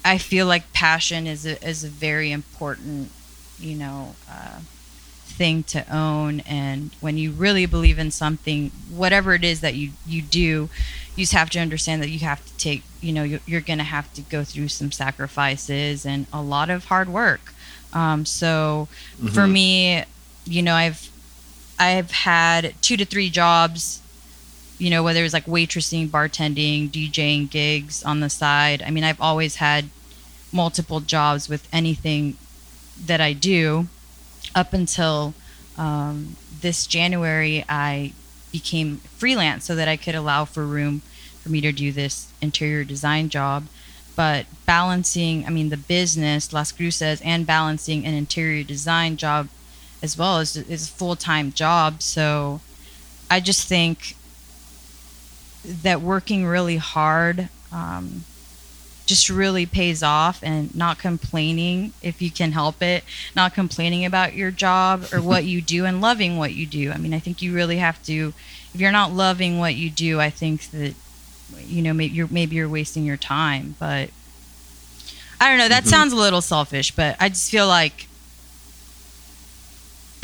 I 0.04 0.18
feel 0.18 0.46
like 0.48 0.72
passion 0.74 1.28
is 1.28 1.46
a, 1.46 1.62
is 1.68 1.84
a 1.84 1.90
very 1.90 2.32
important, 2.32 3.12
you 3.60 3.76
know, 3.76 4.16
uh, 4.32 4.60
thing 5.26 5.64
to 5.64 5.86
own. 5.94 6.40
And 6.42 6.92
when 7.02 7.18
you 7.18 7.32
really 7.32 7.66
believe 7.66 8.00
in 8.00 8.12
something, 8.12 8.72
whatever 8.90 9.34
it 9.34 9.44
is 9.44 9.62
that 9.62 9.76
you 9.76 9.92
you 10.06 10.22
do, 10.22 10.70
you 11.16 11.24
just 11.24 11.34
have 11.34 11.50
to 11.52 11.60
understand 11.60 12.02
that 12.04 12.10
you 12.10 12.20
have 12.20 12.46
to 12.46 12.58
take. 12.58 12.84
You 13.02 13.14
know, 13.14 13.24
you're, 13.24 13.42
you're 13.46 13.62
going 13.62 13.78
to 13.80 13.84
have 13.86 14.12
to 14.16 14.22
go 14.22 14.44
through 14.44 14.70
some 14.70 14.92
sacrifices 14.92 16.06
and 16.06 16.26
a 16.34 16.42
lot 16.42 16.70
of 16.70 16.86
hard 16.86 17.10
work. 17.10 17.54
Um, 17.94 18.26
so 18.26 18.88
for 19.20 19.46
Mhm. 19.46 19.52
me, 19.52 20.04
you 20.46 20.62
know, 20.62 20.74
I've 20.76 21.10
I've 21.80 22.12
had 22.12 22.74
two 22.82 22.98
to 22.98 23.06
three 23.06 23.30
jobs, 23.30 24.02
you 24.78 24.90
know, 24.90 25.04
whether 25.04 25.24
it's 25.24 25.34
like 25.34 25.46
waitressing, 25.46 26.10
bartending, 26.10 26.90
DJing 26.90 27.50
gigs 27.50 28.04
on 28.04 28.20
the 28.20 28.30
side. 28.30 28.82
I 28.82 28.90
mean, 28.90 29.04
I've 29.04 29.22
always 29.22 29.56
had 29.56 29.90
multiple 30.52 31.00
jobs 31.00 31.50
with 31.50 31.68
anything 31.72 32.38
that 33.06 33.22
I 33.22 33.34
do 33.34 33.88
up 34.56 34.74
until 34.74 35.34
um, 35.78 36.36
this 36.62 36.88
January. 36.88 37.64
I 37.70 38.14
became 38.52 38.98
freelance 38.98 39.66
so 39.66 39.76
that 39.76 39.88
I 39.88 39.98
could 39.98 40.16
allow 40.16 40.46
for 40.46 40.66
room 40.66 41.02
for 41.42 41.50
me 41.50 41.62
to 41.62 41.72
do 41.72 41.92
this 41.92 42.32
interior 42.42 42.84
design 42.84 43.30
job. 43.30 43.68
But 44.16 44.48
balancing, 44.66 45.46
I 45.46 45.50
mean, 45.50 45.70
the 45.70 45.78
business, 45.78 46.52
Las 46.52 46.72
Cruces, 46.72 47.22
and 47.22 47.46
balancing 47.46 48.04
an 48.04 48.16
interior 48.16 48.64
design 48.64 49.16
job 49.16 49.48
as 50.02 50.18
well 50.18 50.40
as 50.40 50.56
is 50.56 50.88
a 50.88 50.92
full 50.92 51.16
time 51.16 51.52
job. 51.52 52.02
So 52.02 52.62
I 53.30 53.40
just 53.40 53.68
think 53.68 54.16
that 55.66 56.02
working 56.02 56.46
really 56.46 56.78
hard 56.78 57.50
um, 57.72 58.24
just 59.06 59.30
really 59.30 59.66
pays 59.66 60.04
off 60.04 60.40
and 60.44 60.74
not 60.76 60.98
complaining 61.00 61.94
if 62.02 62.22
you 62.22 62.30
can 62.32 62.52
help 62.52 62.82
it, 62.82 63.04
not 63.36 63.54
complaining 63.54 64.06
about 64.06 64.34
your 64.34 64.52
job 64.52 65.06
or 65.12 65.22
what 65.22 65.46
you 65.46 65.62
do 65.62 65.86
and 65.86 66.02
loving 66.02 66.38
what 66.38 66.54
you 66.54 66.66
do. 66.66 66.92
I 66.92 66.98
mean, 66.98 67.14
I 67.14 67.20
think 67.20 67.42
you 67.42 67.54
really 67.54 67.78
have 67.78 68.02
to, 68.04 68.34
if 68.74 68.80
you're 68.80 68.92
not 68.92 69.12
loving 69.12 69.60
what 69.60 69.76
you 69.76 69.90
do, 69.90 70.20
I 70.20 70.30
think 70.30 70.70
that 70.72 70.94
you 71.66 71.82
know 71.82 71.94
maybe 71.94 72.14
you're 72.14 72.28
maybe 72.30 72.56
you're 72.56 72.70
wasting 72.70 73.06
your 73.06 73.18
time. 73.18 73.76
But 73.80 74.10
I 75.40 75.50
don't 75.50 75.58
know. 75.58 75.70
That 75.70 75.84
Mhm. 75.84 75.90
sounds 75.90 76.14
a 76.14 76.18
little 76.18 76.42
selfish, 76.42 76.92
but 76.92 77.16
I 77.20 77.30
just 77.30 77.50
feel 77.50 77.68
like 77.68 78.07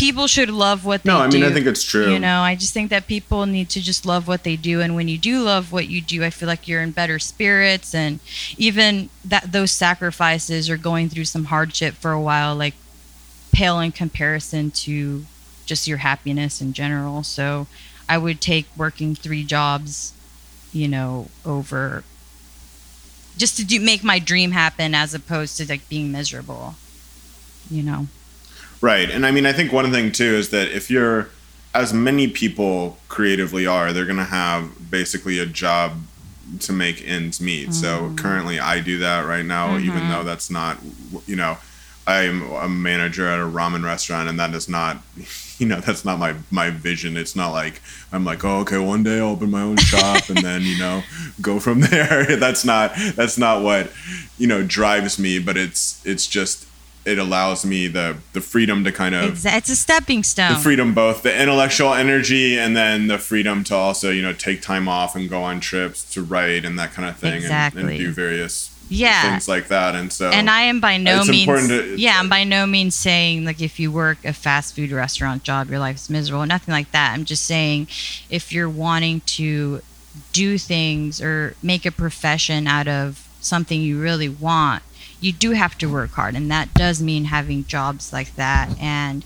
people 0.04 0.28
should 0.28 0.50
love 0.50 0.84
what 0.84 1.04
they 1.04 1.10
do. 1.10 1.14
No, 1.14 1.24
I 1.24 1.30
do. 1.30 1.40
mean 1.40 1.50
I 1.50 1.54
think 1.54 1.66
it's 1.66 1.84
true. 1.84 2.12
You 2.12 2.20
know, 2.20 2.42
I 2.42 2.56
just 2.56 2.74
think 2.74 2.90
that 2.90 3.08
people 3.08 3.46
need 3.46 3.70
to 3.70 3.82
just 3.82 4.06
love 4.06 4.28
what 4.28 4.44
they 4.44 4.58
do, 4.58 4.82
and 4.82 4.96
when 4.96 5.08
you 5.08 5.18
do 5.18 5.42
love 5.42 5.72
what 5.72 5.88
you 5.88 6.02
do, 6.02 6.24
I 6.24 6.30
feel 6.30 6.48
like 6.48 6.68
you're 6.68 6.82
in 6.82 6.92
better 6.92 7.20
spirits, 7.20 7.96
and 7.96 8.20
even 8.58 9.10
that 9.24 9.52
those 9.54 9.72
sacrifices 9.72 10.70
or 10.70 10.76
going 10.76 11.08
through 11.08 11.26
some 11.26 11.46
hardship 11.46 11.94
for 11.94 12.12
a 12.12 12.20
while, 12.20 12.54
like 12.54 12.74
pale 13.54 13.80
in 13.80 13.92
comparison 13.94 14.72
to 14.72 15.26
just 15.66 15.88
your 15.88 16.00
happiness 16.00 16.60
in 16.60 16.74
general. 16.74 17.24
So, 17.24 17.68
I 18.10 18.18
would 18.18 18.42
take 18.42 18.66
working 18.76 19.16
three 19.16 19.46
jobs, 19.46 20.14
you 20.74 20.90
know, 20.90 21.30
over 21.46 22.04
just 23.38 23.56
to 23.58 23.66
do 23.66 23.80
make 23.80 24.04
my 24.04 24.20
dream 24.20 24.52
happen 24.52 24.94
as 24.94 25.14
opposed 25.14 25.58
to 25.58 25.68
like 25.68 25.88
being 25.88 26.12
miserable. 26.12 26.76
You 27.72 27.84
know. 27.84 28.08
Right. 28.84 29.10
And 29.10 29.26
I 29.26 29.32
mean, 29.32 29.46
I 29.46 29.54
think 29.54 29.72
one 29.72 29.90
thing 29.94 30.12
too 30.12 30.36
is 30.36 30.50
that 30.50 30.68
if 30.72 30.92
you're, 30.92 31.30
as 31.74 31.94
many 31.94 32.28
people 32.28 32.98
creatively 33.08 33.66
are, 33.66 33.94
they're 33.94 34.06
going 34.06 34.18
to 34.18 34.26
have 34.26 34.92
basically 34.92 35.40
a 35.40 35.46
job 35.46 35.94
to 36.60 36.74
make 36.74 37.02
ends 37.08 37.40
meet. 37.40 37.74
So 37.74 38.10
Mhm. 38.10 38.18
currently 38.18 38.60
I 38.60 38.82
do 38.82 38.98
that 39.00 39.26
right 39.26 39.46
now, 39.46 39.78
even 39.78 40.04
Mhm. 40.04 40.10
though 40.10 40.24
that's 40.26 40.50
not, 40.52 40.80
you 41.26 41.38
know, 41.38 41.58
I'm 42.06 42.44
a 42.52 42.68
manager 42.68 43.26
at 43.30 43.40
a 43.40 43.44
ramen 43.48 43.86
restaurant 43.86 44.28
and 44.28 44.38
that 44.38 44.54
is 44.54 44.68
not, 44.68 45.02
you 45.60 45.66
know, 45.66 45.80
that's 45.80 46.04
not 46.04 46.20
my, 46.20 46.34
my 46.52 46.70
vision. 46.70 47.16
It's 47.16 47.38
not 47.38 47.52
like, 47.54 47.82
I'm 48.12 48.26
like, 48.26 48.44
oh, 48.44 48.60
okay, 48.64 48.78
one 48.80 49.02
day 49.04 49.20
I'll 49.20 49.30
open 49.30 49.50
my 49.50 49.62
own 49.62 49.78
shop 49.78 50.30
and 50.30 50.40
then, 50.40 50.64
you 50.64 50.78
know, 50.78 51.04
go 51.42 51.58
from 51.62 51.80
there. 51.90 52.36
that's 52.36 52.66
not, 52.66 52.92
that's 53.16 53.38
not 53.38 53.62
what, 53.64 53.90
you 54.38 54.46
know, 54.48 54.62
drives 54.62 55.18
me, 55.18 55.40
but 55.40 55.56
it's, 55.56 56.02
it's 56.04 56.28
just, 56.28 56.66
it 57.06 57.20
allows 57.20 57.66
me 57.66 57.88
the 57.88 58.18
the 58.34 58.42
freedom 58.42 58.84
to 58.84 58.92
kind 58.92 59.16
of 59.16 59.34
Exa- 59.34 59.58
it's 59.58 59.70
a 59.70 59.76
stepping 59.76 60.24
stone. 60.24 60.54
the 60.54 60.60
freedom 60.60 60.94
both 60.94 61.24
the 61.24 61.42
intellectual 61.42 61.94
energy 61.94 62.58
and 62.58 62.76
then 62.76 63.08
the 63.08 63.18
freedom 63.18 63.64
to 63.66 63.76
also 63.76 64.10
you 64.10 64.22
know 64.22 64.34
take 64.34 64.62
time 64.62 64.88
off 64.88 65.16
and 65.16 65.30
go 65.30 65.44
on 65.44 65.60
trips 65.60 66.10
to 66.14 66.24
write 66.24 66.66
and 66.66 66.80
that 66.80 66.94
kind 66.94 67.08
of 67.10 67.18
thing 67.18 67.44
and, 67.44 67.76
and 67.78 67.98
do 67.98 68.12
various 68.12 68.70
yeah. 68.90 69.30
things 69.30 69.48
like 69.48 69.68
that 69.70 69.96
and 69.96 70.12
so 70.12 70.30
and 70.30 70.50
I 70.50 70.62
am 70.64 70.80
by 70.80 70.98
no 70.98 71.20
it's 71.20 71.30
means 71.30 71.48
important 71.48 71.70
to- 71.70 72.00
yeah, 72.00 72.20
I'm 72.20 72.30
by 72.30 72.44
no 72.44 72.66
means 72.66 72.96
saying 72.96 73.46
like 73.46 73.62
if 73.62 73.80
you 73.80 73.92
work 73.92 74.24
a 74.26 74.34
fast 74.34 74.76
food 74.76 74.92
restaurant 74.92 75.44
job 75.44 75.70
your 75.70 75.80
life's 75.80 76.10
miserable, 76.10 76.46
nothing 76.46 76.74
like 76.74 76.92
that. 76.92 77.14
I'm 77.14 77.26
just 77.26 77.46
saying 77.46 77.88
if 78.30 78.52
you're 78.52 78.70
wanting 78.70 79.22
to 79.22 79.82
do 80.32 80.58
things 80.58 81.22
or 81.22 81.56
make 81.64 81.86
a 81.86 81.92
profession 81.92 82.68
out 82.68 82.88
of 82.88 83.28
something 83.42 83.82
you 83.82 84.00
really 84.00 84.30
want, 84.30 84.84
you 85.24 85.32
do 85.32 85.52
have 85.52 85.78
to 85.78 85.88
work 85.88 86.12
hard 86.12 86.36
and 86.36 86.52
that 86.52 86.74
does 86.74 87.02
mean 87.02 87.26
having 87.26 87.66
jobs 87.66 88.12
like 88.12 88.36
that 88.36 88.70
and 88.80 89.24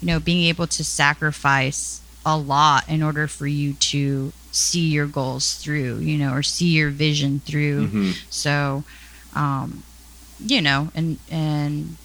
you 0.00 0.06
know 0.06 0.20
being 0.20 0.44
able 0.44 0.66
to 0.66 0.82
sacrifice 0.84 2.00
a 2.24 2.36
lot 2.36 2.88
in 2.88 3.02
order 3.02 3.26
for 3.26 3.46
you 3.46 3.72
to 3.74 4.32
see 4.52 4.88
your 4.88 5.06
goals 5.06 5.54
through, 5.54 5.98
you 5.98 6.18
know, 6.18 6.32
or 6.32 6.42
see 6.42 6.68
your 6.68 6.90
vision 6.90 7.40
through. 7.46 7.88
Mhm. 7.88 8.16
So, 8.30 8.84
um, 9.34 9.82
you 10.38 10.60
know, 10.60 10.90
and 10.94 11.18
and 11.30 11.96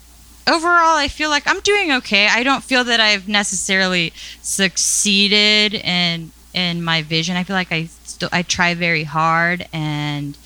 overall, 0.46 0.96
I 0.96 1.08
feel 1.08 1.30
like 1.30 1.46
I'm 1.46 1.60
doing 1.60 1.92
okay. 1.92 2.28
I 2.28 2.42
don't 2.42 2.62
feel 2.64 2.84
that 2.84 3.00
I've 3.00 3.28
necessarily 3.28 4.12
succeeded 4.42 5.74
in 5.74 6.32
in 6.54 6.82
my 6.82 7.02
vision. 7.02 7.36
I 7.36 7.44
feel 7.44 7.56
like 7.56 7.72
I 7.72 7.88
still 8.04 8.28
I 8.32 8.42
try 8.42 8.74
very 8.74 9.04
hard, 9.04 9.66
and 9.72 10.36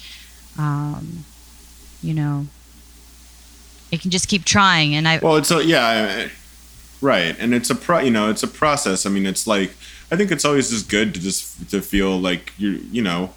um, 0.59 1.25
you 2.03 2.15
know, 2.15 2.47
I 3.93 3.97
can 3.97 4.11
just 4.11 4.29
keep 4.29 4.45
trying. 4.45 4.95
And 4.95 5.07
I 5.09 5.19
well 5.19 5.37
it's 5.37 5.51
a 5.51 5.65
yeah 5.65 6.27
I- 6.27 6.31
right 7.03 7.35
and 7.39 7.55
it's 7.55 7.71
a 7.71 7.75
pro 7.75 8.01
you 8.01 8.11
know 8.11 8.31
it's 8.31 8.43
a 8.43 8.49
process. 8.49 9.07
I 9.07 9.11
mean 9.11 9.27
it's 9.27 9.47
like 9.47 9.71
i 10.13 10.17
think 10.17 10.31
it's 10.33 10.45
always 10.45 10.71
just 10.71 10.89
good 10.91 11.15
to 11.15 11.21
just 11.21 11.71
to 11.71 11.81
feel 11.81 12.19
like 12.19 12.53
you 12.59 12.85
you 12.91 13.01
know 13.01 13.33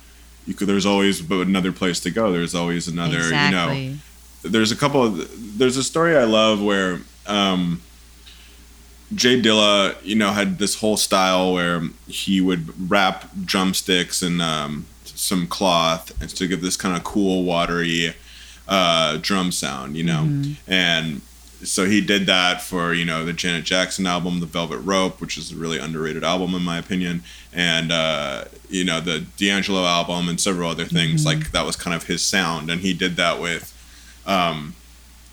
you 0.46 0.54
could 0.54 0.68
there's 0.68 0.86
always 0.86 1.22
but 1.22 1.48
another 1.48 1.72
place 1.72 2.00
to 2.02 2.12
go. 2.12 2.32
There's 2.32 2.56
always 2.56 2.88
another 2.88 3.20
you 3.46 3.52
know. 3.52 3.96
There's 4.44 4.72
a 4.72 4.76
couple 4.76 5.04
of 5.04 5.58
there's 5.58 5.78
a 5.78 5.84
story 5.84 6.18
I 6.18 6.26
love 6.26 6.62
where 6.62 7.00
um, 7.28 7.82
Jay 9.16 9.40
Dilla, 9.42 9.96
you 10.04 10.16
know, 10.16 10.32
had 10.32 10.60
this 10.60 10.76
whole 10.80 10.98
style 10.98 11.54
where 11.54 11.82
he 12.08 12.42
would 12.42 12.90
wrap 12.90 13.30
drumsticks 13.46 14.22
in 14.22 14.42
um, 14.42 14.86
some 15.06 15.48
cloth 15.48 16.12
and 16.22 16.30
to 16.32 16.48
give 16.48 16.62
this 16.62 16.76
kind 16.76 16.98
of 16.98 17.04
cool, 17.04 17.44
watery 17.44 18.14
uh, 18.68 19.18
drum 19.22 19.52
sound, 19.52 19.96
you 19.98 20.04
know, 20.04 20.24
Mhm. 20.30 20.56
and 20.68 21.22
so 21.64 21.86
he 21.86 22.02
did 22.02 22.26
that 22.26 22.62
for 22.62 22.94
you 22.94 23.06
know 23.06 23.24
the 23.26 23.32
Janet 23.34 23.64
Jackson 23.66 24.06
album, 24.06 24.40
The 24.42 24.46
Velvet 24.46 24.80
Rope, 24.80 25.22
which 25.22 25.38
is 25.38 25.52
a 25.52 25.56
really 25.56 25.80
underrated 25.80 26.24
album 26.24 26.54
in 26.56 26.62
my 26.62 26.78
opinion, 26.78 27.24
and 27.54 27.92
uh, 27.92 28.46
you 28.70 28.84
know 28.84 29.00
the 29.00 29.22
D'Angelo 29.38 29.86
album 29.86 30.28
and 30.30 30.40
several 30.40 30.70
other 30.70 30.86
things. 30.86 31.22
Mhm. 31.22 31.26
Like 31.26 31.52
that 31.52 31.66
was 31.66 31.76
kind 31.76 31.96
of 31.96 32.04
his 32.04 32.22
sound, 32.22 32.70
and 32.70 32.82
he 32.82 32.94
did 32.94 33.16
that 33.18 33.40
with 33.42 33.72
um, 34.26 34.74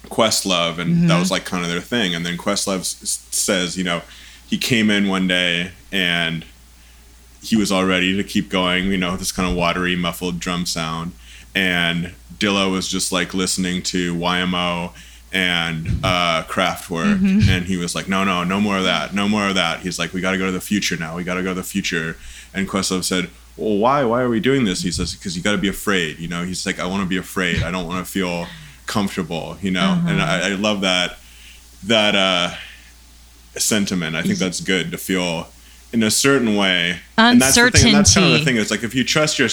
Questlove, 0.08 0.78
and 0.78 1.08
that 1.08 1.14
Mhm. 1.16 1.20
was 1.20 1.30
like 1.30 1.44
kind 1.44 1.62
of 1.64 1.70
their 1.70 1.80
thing. 1.80 2.14
And 2.14 2.24
then 2.26 2.36
Questlove 2.36 2.80
s- 2.80 3.20
says, 3.30 3.76
you 3.76 3.84
know, 3.84 4.02
he 4.48 4.56
came 4.58 4.90
in 4.90 5.06
one 5.08 5.28
day 5.28 5.70
and 5.92 6.44
he 7.42 7.54
was 7.56 7.70
all 7.70 7.84
ready 7.84 8.16
to 8.16 8.24
keep 8.24 8.48
going. 8.48 8.90
You 8.90 8.98
know, 8.98 9.16
this 9.16 9.30
kind 9.32 9.48
of 9.48 9.54
watery, 9.54 9.94
muffled 9.96 10.40
drum 10.40 10.66
sound, 10.66 11.12
and 11.54 12.12
Dilla 12.38 12.70
was 12.70 12.88
just 12.88 13.12
like 13.12 13.34
listening 13.34 13.82
to 13.84 14.14
YMO 14.14 14.92
and 15.32 15.86
uh, 16.02 16.42
Kraftwerk, 16.48 17.18
Mhm. 17.20 17.48
and 17.48 17.66
he 17.66 17.76
was 17.76 17.94
like, 17.94 18.08
"No, 18.08 18.24
no, 18.24 18.42
no 18.44 18.60
more 18.60 18.78
of 18.78 18.84
that, 18.84 19.14
no 19.14 19.28
more 19.28 19.48
of 19.48 19.54
that." 19.54 19.80
He's 19.80 19.98
like, 19.98 20.12
"We 20.12 20.20
got 20.20 20.32
to 20.32 20.38
go 20.38 20.46
to 20.46 20.52
the 20.52 20.60
future 20.60 20.96
now. 20.96 21.16
We 21.16 21.22
got 21.24 21.34
to 21.34 21.42
go 21.42 21.50
to 21.50 21.54
the 21.54 21.62
future." 21.62 22.16
And 22.52 22.68
Questlove 22.68 23.04
said, 23.04 23.28
"Well, 23.56 23.76
why? 23.78 24.02
Why 24.04 24.22
are 24.22 24.28
we 24.28 24.40
doing 24.40 24.64
this?" 24.64 24.82
He 24.82 24.90
says, 24.90 25.14
"Because 25.14 25.36
you 25.36 25.42
got 25.42 25.52
to 25.52 25.58
be 25.58 25.68
afraid. 25.68 26.18
You 26.18 26.26
know." 26.28 26.44
He's 26.44 26.66
like, 26.66 26.80
"I 26.80 26.86
want 26.86 27.02
to 27.02 27.08
be 27.08 27.16
afraid. 27.16 27.62
I 27.62 27.70
don't 27.70 27.86
want 27.86 28.04
to 28.04 28.10
feel 28.10 28.48
comfortable." 28.86 29.56
You 29.62 29.70
know, 29.70 30.02
and 30.06 30.20
Uh-huh. 30.20 30.40
I, 30.46 30.50
I 30.50 30.54
love 30.54 30.80
that 30.80 31.18
that 31.84 32.14
uh, 32.16 32.54
sentiment. 33.56 34.16
I 34.16 34.22
think 34.22 34.38
that's 34.38 34.60
good 34.60 34.90
to 34.90 34.98
feel 34.98 35.48
in 35.92 36.02
a 36.02 36.10
certain 36.10 36.56
way. 36.56 37.00
And 37.16 37.40
that's 37.40 37.54
the 37.56 37.70
thing. 37.70 37.86
And 37.88 37.96
that's 37.96 38.14
kind 38.14 38.26
of 38.26 38.32
the 38.38 38.44
thing. 38.44 38.56
Is 38.56 38.70
like 38.70 38.82
if 38.82 38.94
you 38.94 39.04
trust 39.04 39.38
your, 39.38 39.48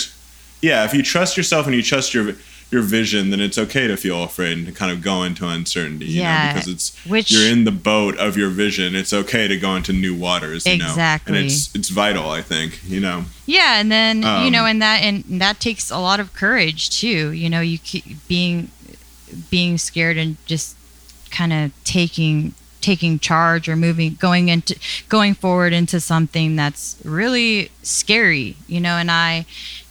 yeah, 0.61 0.85
if 0.85 0.93
you 0.93 1.03
trust 1.03 1.37
yourself 1.37 1.65
and 1.67 1.75
you 1.75 1.81
trust 1.83 2.13
your 2.13 2.33
your 2.69 2.81
vision, 2.81 3.29
then 3.29 3.39
it's 3.39 3.57
okay 3.57 3.87
to 3.87 3.95
feel 3.95 4.23
afraid 4.23 4.57
and 4.57 4.65
to 4.67 4.73
kind 4.73 4.91
of 4.91 5.01
go 5.01 5.23
into 5.23 5.47
uncertainty. 5.47 6.05
You 6.05 6.21
Yeah, 6.21 6.47
know, 6.47 6.53
because 6.59 6.67
it's 6.73 7.05
which 7.05 7.31
you're 7.31 7.49
in 7.49 7.63
the 7.63 7.71
boat 7.71 8.17
of 8.17 8.35
your 8.35 8.49
vision. 8.49 8.93
It's 8.93 9.13
okay 9.13 9.47
to 9.47 9.55
go 9.57 9.75
into 9.77 9.93
new 9.93 10.13
waters. 10.13 10.65
You 10.65 10.77
know, 10.79 10.85
Exactly. 10.89 11.37
and 11.37 11.45
it's 11.45 11.73
it's 11.73 11.87
vital. 11.89 12.29
I 12.29 12.41
think 12.41 12.81
you 12.85 12.99
know. 12.99 13.23
Yeah, 13.45 13.79
and 13.79 13.89
then 13.89 14.21
you 14.23 14.27
Um, 14.27 14.51
know, 14.51 14.65
and 14.65 14.81
that 14.81 15.01
and 15.01 15.23
that 15.41 15.59
takes 15.61 15.89
a 15.89 15.97
lot 15.99 16.19
of 16.19 16.33
courage 16.33 16.89
too. 16.89 17.31
You 17.31 17.49
know, 17.49 17.61
you 17.61 17.77
keep 17.77 18.03
being 18.27 18.69
being 19.49 19.77
scared 19.77 20.17
and 20.17 20.35
just 20.45 20.75
kind 21.31 21.53
of 21.53 21.71
taking 21.83 22.53
taking 22.81 23.19
charge 23.19 23.67
or 23.67 23.75
moving 23.75 24.15
going 24.19 24.47
into 24.49 24.77
going 25.09 25.33
forward 25.33 25.73
into 25.73 25.99
something 25.99 26.55
that's 26.55 26.95
really 27.03 27.69
scary 27.83 28.55
you 28.67 28.79
know 28.79 28.91
and 28.97 29.11
i 29.11 29.45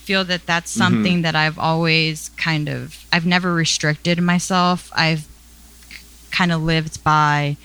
feel 0.07 0.25
that 0.25 0.47
that's 0.47 0.73
Mhm. 0.75 0.79
something 0.79 1.23
that 1.23 1.35
i've 1.35 1.59
always 1.59 2.31
kind 2.37 2.69
of 2.69 3.05
i've 3.13 3.27
never 3.27 3.51
restricted 3.55 4.17
myself. 4.33 4.79
I've 4.95 5.25
kind 6.31 6.53
of 6.53 6.63
lived 6.63 7.03
by 7.03 7.57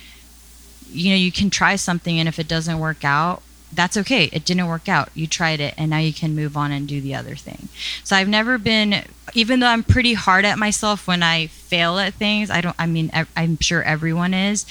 you 0.91 1.09
know 1.11 1.15
you 1.15 1.31
can 1.31 1.49
try 1.49 1.75
something 1.75 2.19
and 2.19 2.27
if 2.27 2.37
it 2.39 2.47
doesn't 2.47 2.79
work 2.79 3.03
out 3.03 3.41
that's 3.73 3.95
okay. 3.95 4.25
It 4.33 4.43
didn't 4.43 4.67
work 4.67 4.89
out. 4.89 5.07
You 5.15 5.27
tried 5.27 5.61
it 5.61 5.73
and 5.77 5.89
now 5.91 5.99
you 5.99 6.11
can 6.11 6.35
move 6.35 6.57
on 6.57 6.73
and 6.73 6.85
do 6.85 6.99
the 6.99 7.15
other 7.15 7.35
thing. 7.37 7.69
So 8.03 8.17
i've 8.17 8.27
never 8.27 8.57
been 8.57 8.89
even 9.33 9.59
though 9.61 9.67
i'm 9.73 9.83
pretty 9.83 10.13
hard 10.13 10.43
at 10.43 10.57
myself 10.59 11.07
when 11.07 11.23
i 11.23 11.47
fail 11.47 11.97
at 11.97 12.13
things 12.15 12.49
i 12.49 12.59
don't 12.59 12.75
i 12.77 12.85
mean 12.85 13.09
I- 13.13 13.27
i'm 13.37 13.57
sure 13.61 13.81
everyone 13.83 14.33
is 14.33 14.65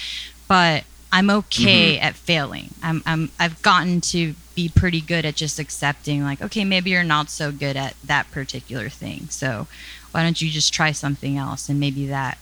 but 0.48 0.84
i'm 1.12 1.30
okay 1.30 1.98
at 1.98 2.14
failing 2.14 2.70
I'm, 2.82 3.02
I'm 3.06 3.30
i've 3.38 3.60
gotten 3.62 4.00
to 4.02 4.34
be 4.54 4.68
pretty 4.68 5.00
good 5.00 5.24
at 5.24 5.34
just 5.36 5.58
accepting 5.58 6.22
like 6.22 6.42
okay 6.42 6.64
maybe 6.64 6.90
you're 6.90 7.04
not 7.04 7.30
so 7.30 7.50
good 7.52 7.76
at 7.76 7.94
that 8.04 8.30
particular 8.30 8.88
thing 8.88 9.28
so 9.28 9.66
why 10.12 10.22
don't 10.22 10.40
you 10.40 10.50
just 10.50 10.72
try 10.72 10.92
something 10.92 11.36
else 11.36 11.68
and 11.68 11.78
maybe 11.78 12.06
that 12.06 12.38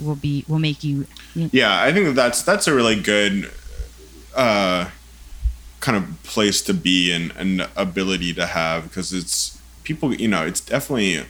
will 0.00 0.14
be 0.14 0.44
will 0.48 0.58
make 0.58 0.84
you 0.84 1.06
Yeah, 1.34 1.82
I 1.82 1.92
think 1.92 2.06
that 2.06 2.14
that's 2.14 2.42
that's 2.42 2.66
a 2.66 2.74
really 2.74 3.00
good 3.00 3.50
uh, 4.34 4.90
kind 5.80 5.96
of 5.96 6.22
place 6.22 6.62
to 6.62 6.74
be 6.74 7.12
and 7.12 7.32
an 7.36 7.68
ability 7.76 8.32
to 8.34 8.46
have 8.46 8.84
because 8.84 9.12
it's 9.12 9.60
people. 9.84 10.14
You 10.14 10.28
know, 10.28 10.46
it's 10.46 10.60
definitely 10.60 11.24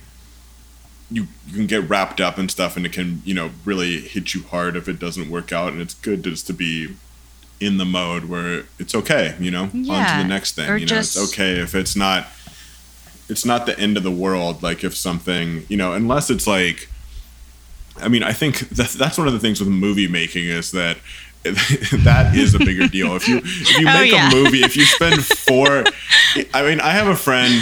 you 1.10 1.26
you 1.46 1.54
can 1.54 1.66
get 1.66 1.88
wrapped 1.88 2.20
up 2.20 2.38
in 2.38 2.48
stuff 2.48 2.76
and 2.76 2.84
it 2.84 2.92
can 2.92 3.22
you 3.24 3.32
know 3.34 3.50
really 3.64 4.00
hit 4.00 4.34
you 4.34 4.42
hard 4.44 4.76
if 4.76 4.88
it 4.88 4.98
doesn't 4.98 5.30
work 5.30 5.52
out 5.52 5.72
and 5.72 5.80
it's 5.80 5.94
good 5.94 6.22
just 6.24 6.46
to 6.46 6.52
be 6.52 6.94
in 7.60 7.78
the 7.78 7.84
mode 7.84 8.26
where 8.26 8.64
it's 8.78 8.94
okay, 8.94 9.34
you 9.40 9.50
know, 9.50 9.62
on 9.64 9.70
to 9.72 9.82
the 10.22 10.24
next 10.28 10.54
thing. 10.54 10.68
or 10.70 10.76
You 10.76 10.84
know, 10.86 10.88
just- 10.90 11.16
it's 11.16 11.32
okay 11.32 11.52
if 11.60 11.74
it's 11.74 11.96
not 11.96 12.26
it's 13.28 13.44
not 13.44 13.66
the 13.66 13.78
end 13.78 13.96
of 13.96 14.02
the 14.02 14.10
world 14.10 14.62
like 14.62 14.84
if 14.84 14.96
something, 14.96 15.64
you 15.68 15.76
know, 15.76 15.92
unless 15.92 16.30
it's 16.30 16.46
like 16.46 16.88
I 18.00 18.08
mean, 18.08 18.22
I 18.22 18.32
think 18.32 18.58
that's 18.70 18.94
that's 18.94 19.18
one 19.18 19.26
of 19.26 19.32
the 19.32 19.40
things 19.40 19.60
with 19.60 19.68
movie 19.68 20.08
making 20.08 20.44
is 20.46 20.70
that 20.72 20.98
that 21.44 22.34
is 22.34 22.54
a 22.54 22.58
bigger 22.58 22.86
deal. 22.88 23.14
If 23.16 23.26
you 23.28 23.38
if 23.38 23.78
you 23.78 23.88
Oh, 23.88 24.00
make 24.00 24.12
yeah. 24.12 24.30
a 24.30 24.34
movie, 24.34 24.60
if 24.62 24.76
you 24.76 24.84
spend 24.84 25.24
four 25.24 25.84
I 26.54 26.62
mean, 26.62 26.80
I 26.80 26.90
have 26.90 27.06
a 27.08 27.16
friend 27.16 27.60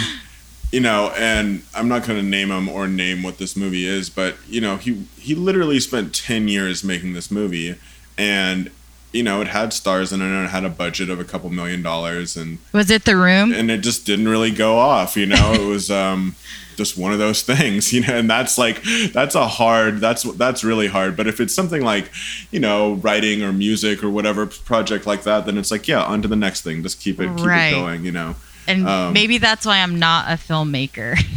you 0.71 0.79
know, 0.81 1.11
and 1.17 1.63
I'm 1.75 1.87
not 1.87 2.05
going 2.05 2.19
to 2.19 2.25
name 2.25 2.51
him 2.51 2.67
or 2.67 2.87
name 2.87 3.23
what 3.23 3.37
this 3.37 3.55
movie 3.55 3.85
is, 3.85 4.09
but 4.09 4.35
you 4.47 4.59
know, 4.61 4.77
he 4.77 5.05
he 5.17 5.33
literally 5.35 5.79
spent 5.79 6.13
10 6.13 6.47
years 6.47 6.83
making 6.83 7.13
this 7.13 7.31
movie 7.31 7.75
and 8.17 8.69
you 9.13 9.23
know, 9.23 9.39
it 9.41 9.47
had 9.47 9.71
stars 9.71 10.11
in 10.11 10.21
it 10.21 10.25
and 10.25 10.45
it 10.45 10.49
had 10.49 10.65
a 10.65 10.69
budget 10.69 11.09
of 11.09 11.19
a 11.19 11.23
couple 11.23 11.49
million 11.49 11.81
dollars 11.81 12.35
and 12.35 12.57
Was 12.73 12.91
it 12.91 13.05
the 13.05 13.15
room? 13.15 13.53
and 13.53 13.71
it 13.71 13.79
just 13.81 14.05
didn't 14.05 14.27
really 14.27 14.51
go 14.51 14.77
off, 14.77 15.15
you 15.15 15.25
know. 15.25 15.53
it 15.53 15.65
was 15.65 15.89
um 15.89 16.35
just 16.75 16.95
one 16.97 17.11
of 17.13 17.17
those 17.17 17.41
things, 17.53 17.93
you 17.93 18.01
know, 18.01 18.15
and 18.17 18.29
that's 18.29 18.57
like 18.57 18.83
that's 19.13 19.35
a 19.35 19.47
hard 19.47 19.99
that's 20.01 20.23
that's 20.33 20.63
really 20.65 20.87
hard, 20.87 21.15
but 21.15 21.25
if 21.27 21.39
it's 21.39 21.53
something 21.55 21.81
like, 21.81 22.11
you 22.51 22.59
know, 22.59 22.95
writing 22.95 23.41
or 23.41 23.53
music 23.53 24.03
or 24.03 24.09
whatever 24.09 24.45
project 24.45 25.07
like 25.07 25.23
that, 25.23 25.45
then 25.45 25.57
it's 25.57 25.71
like, 25.71 25.87
yeah, 25.87 26.03
on 26.03 26.21
to 26.21 26.27
the 26.27 26.35
next 26.35 26.61
thing. 26.61 26.83
Just 26.83 26.99
keep 26.99 27.21
it 27.21 27.35
keep 27.37 27.45
Right. 27.45 27.69
it 27.69 27.71
going, 27.71 28.03
you 28.03 28.11
know. 28.11 28.35
And 28.67 28.87
um, 28.87 29.13
maybe 29.13 29.37
that's 29.37 29.65
why 29.65 29.79
I'm 29.79 29.97
not 29.99 30.29
a 30.29 30.35
filmmaker. 30.35 31.17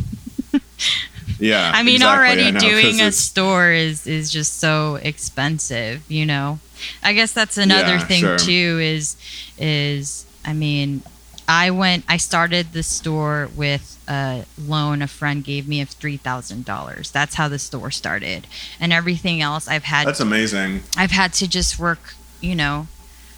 Yeah. 1.40 1.72
I 1.74 1.82
mean, 1.82 1.96
exactly, 1.96 2.18
already 2.18 2.42
I 2.48 2.50
know, 2.50 2.60
doing 2.60 3.00
a 3.00 3.10
store 3.12 3.70
is 3.70 4.06
is 4.06 4.30
just 4.30 4.58
so 4.58 4.96
expensive, 4.96 6.02
you 6.06 6.26
know. 6.26 6.58
I 7.02 7.14
guess 7.14 7.32
that's 7.32 7.56
another 7.56 7.94
Yeah, 7.94 8.04
thing 8.04 8.20
sure. 8.20 8.38
too. 8.38 8.78
Is 8.82 9.16
is 9.58 10.26
I 10.44 10.52
mean, 10.52 11.02
I 11.48 11.70
went. 11.70 12.04
I 12.08 12.18
started 12.18 12.72
the 12.72 12.82
store 12.82 13.48
with 13.56 13.98
a 14.06 14.44
loan 14.58 15.00
a 15.02 15.06
friend 15.06 15.42
gave 15.42 15.66
me 15.66 15.80
of 15.80 15.88
three 15.88 16.18
thousand 16.18 16.66
dollars. 16.66 17.10
That's 17.10 17.36
how 17.36 17.48
the 17.48 17.58
store 17.58 17.90
started, 17.90 18.46
and 18.78 18.92
everything 18.92 19.40
else 19.40 19.66
I've 19.66 19.84
had. 19.84 20.06
That's 20.06 20.20
amazing. 20.20 20.82
I've 20.96 21.10
had 21.12 21.32
to 21.34 21.48
just 21.48 21.78
work, 21.78 22.14
you 22.42 22.54
know, 22.54 22.86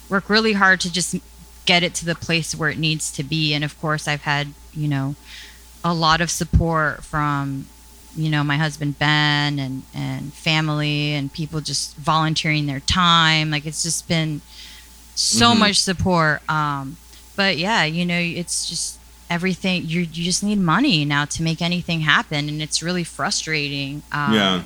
work 0.09 0.29
really 0.29 0.53
hard 0.53 0.81
to 0.81 0.91
just 0.91 1.15
get 1.65 1.83
it 1.83 1.93
to 1.95 2.05
the 2.05 2.15
place 2.15 2.53
where 2.55 2.69
it 2.69 2.77
needs 2.77 3.11
to 3.13 3.23
be. 3.23 3.53
And 3.53 3.63
of 3.63 3.79
course, 3.79 4.07
I've 4.07 4.23
had, 4.23 4.47
you 4.73 4.87
know, 4.87 5.15
a 5.83 5.93
lot 5.93 6.21
of 6.21 6.29
support 6.31 7.03
from, 7.03 7.67
you 8.15 8.29
know, 8.29 8.43
my 8.43 8.57
husband 8.57 8.99
Ben 8.99 9.59
and 9.59 9.83
and 9.93 10.33
family 10.33 11.13
and 11.13 11.31
people 11.31 11.61
just 11.61 11.95
volunteering 11.97 12.65
their 12.67 12.79
time. 12.81 13.49
Like 13.51 13.65
it's 13.65 13.83
just 13.83 14.07
been 14.07 14.41
so 15.15 15.53
Mhm. 15.53 15.59
much 15.59 15.79
support. 15.81 16.41
Um, 16.49 16.97
but 17.35 17.57
yeah, 17.57 17.83
you 17.83 18.05
know, 18.05 18.17
it's 18.19 18.67
just 18.67 18.97
everything. 19.29 19.85
You 19.87 20.01
you 20.01 20.23
just 20.23 20.43
need 20.43 20.59
money 20.59 21.05
now 21.05 21.25
to 21.25 21.43
make 21.43 21.61
anything 21.61 22.01
happen, 22.01 22.47
and 22.49 22.61
it's 22.61 22.83
really 22.83 23.03
frustrating. 23.03 24.03
Um, 24.11 24.33
yeah. 24.33 24.61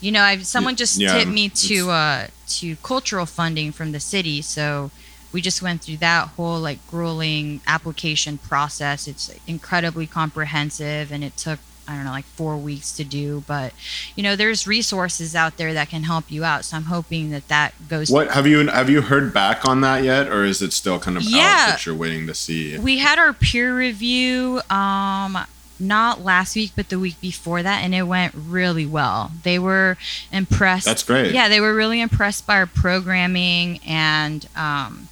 you 0.00 0.12
know, 0.12 0.22
I've 0.22 0.46
someone 0.46 0.76
just 0.76 0.98
yeah, 1.00 1.12
tipped 1.14 1.30
me 1.30 1.48
to 1.48 1.90
uh 1.90 2.26
to 2.58 2.76
cultural 2.82 3.24
funding 3.26 3.72
from 3.72 3.92
the 3.92 4.00
city, 4.00 4.42
so 4.42 4.90
we 5.34 5.40
just 5.42 5.60
went 5.60 5.82
through 5.82 5.98
that 5.98 6.28
whole 6.28 6.58
like 6.60 6.78
grueling 6.88 7.60
application 7.66 8.38
process. 8.38 9.06
It's 9.06 9.34
incredibly 9.46 10.06
comprehensive, 10.06 11.12
and 11.12 11.22
it 11.22 11.36
took 11.36 11.58
I 11.86 11.96
don't 11.96 12.04
know 12.04 12.12
like 12.12 12.24
four 12.24 12.56
weeks 12.56 12.92
to 12.96 13.04
do. 13.04 13.42
But 13.46 13.74
you 14.16 14.22
know, 14.22 14.36
there's 14.36 14.66
resources 14.66 15.34
out 15.34 15.56
there 15.58 15.74
that 15.74 15.90
can 15.90 16.04
help 16.04 16.30
you 16.30 16.44
out. 16.44 16.64
So 16.64 16.76
I'm 16.78 16.84
hoping 16.84 17.30
that 17.32 17.48
that 17.48 17.74
goes. 17.88 18.10
What 18.10 18.30
have 18.30 18.46
you 18.46 18.66
have 18.68 18.88
you 18.88 19.02
heard 19.02 19.34
back 19.34 19.66
on 19.68 19.82
that 19.82 20.04
yet, 20.04 20.28
or 20.28 20.44
is 20.44 20.62
it 20.62 20.72
still 20.72 20.98
kind 21.00 21.16
of 21.18 21.24
Yeah. 21.24 21.38
out 21.40 21.68
that 21.70 21.84
you're 21.84 21.94
waiting 21.96 22.26
to 22.28 22.34
see? 22.34 22.78
We 22.78 22.98
had 22.98 23.18
our 23.18 23.32
peer 23.34 23.76
review 23.76 24.62
um 24.70 25.36
not 25.80 26.22
last 26.22 26.54
week 26.54 26.70
but 26.76 26.88
the 26.88 26.98
week 27.00 27.20
before 27.20 27.60
that 27.60 27.82
and 27.82 27.92
it 27.92 28.04
went 28.04 28.32
really 28.36 28.86
well. 28.86 29.32
They 29.42 29.58
were 29.58 29.98
impressed. 30.30 30.86
That's 30.86 31.02
great. 31.02 31.34
Yeah, 31.34 31.48
they 31.48 31.60
were 31.60 31.74
really 31.74 32.00
impressed 32.00 32.46
by 32.46 32.54
our 32.58 32.66
programming 32.66 33.80
and 33.84 34.46
um 34.54 35.08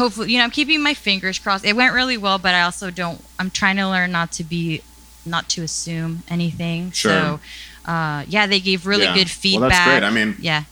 hopefully 0.00 0.32
you 0.32 0.38
know, 0.38 0.44
I'm 0.44 0.50
keeping 0.50 0.80
my 0.82 0.94
fingers 0.94 1.38
crossed. 1.38 1.64
It 1.64 1.76
went 1.76 1.92
really 1.94 2.16
well, 2.16 2.38
but 2.38 2.54
I 2.54 2.62
also 2.62 2.90
don't 2.90 3.18
I'm 3.38 3.50
trying 3.50 3.76
to 3.76 3.86
learn 3.94 4.10
not 4.12 4.32
to 4.38 4.44
be 4.44 4.82
not 5.24 5.44
to 5.54 5.62
assume 5.62 6.22
anything. 6.28 6.90
Sure. 6.92 7.12
So 7.12 7.40
uh 7.92 8.24
yeah, 8.34 8.46
they 8.46 8.60
gave 8.60 8.86
really 8.86 9.04
Yeah. 9.04 9.14
good 9.20 9.30
feedback. 9.30 9.60
Well, 9.60 9.70
that's 9.70 9.88
great. 9.90 10.02
I 10.04 10.10
mean, 10.10 10.36
yeah. 10.40 10.62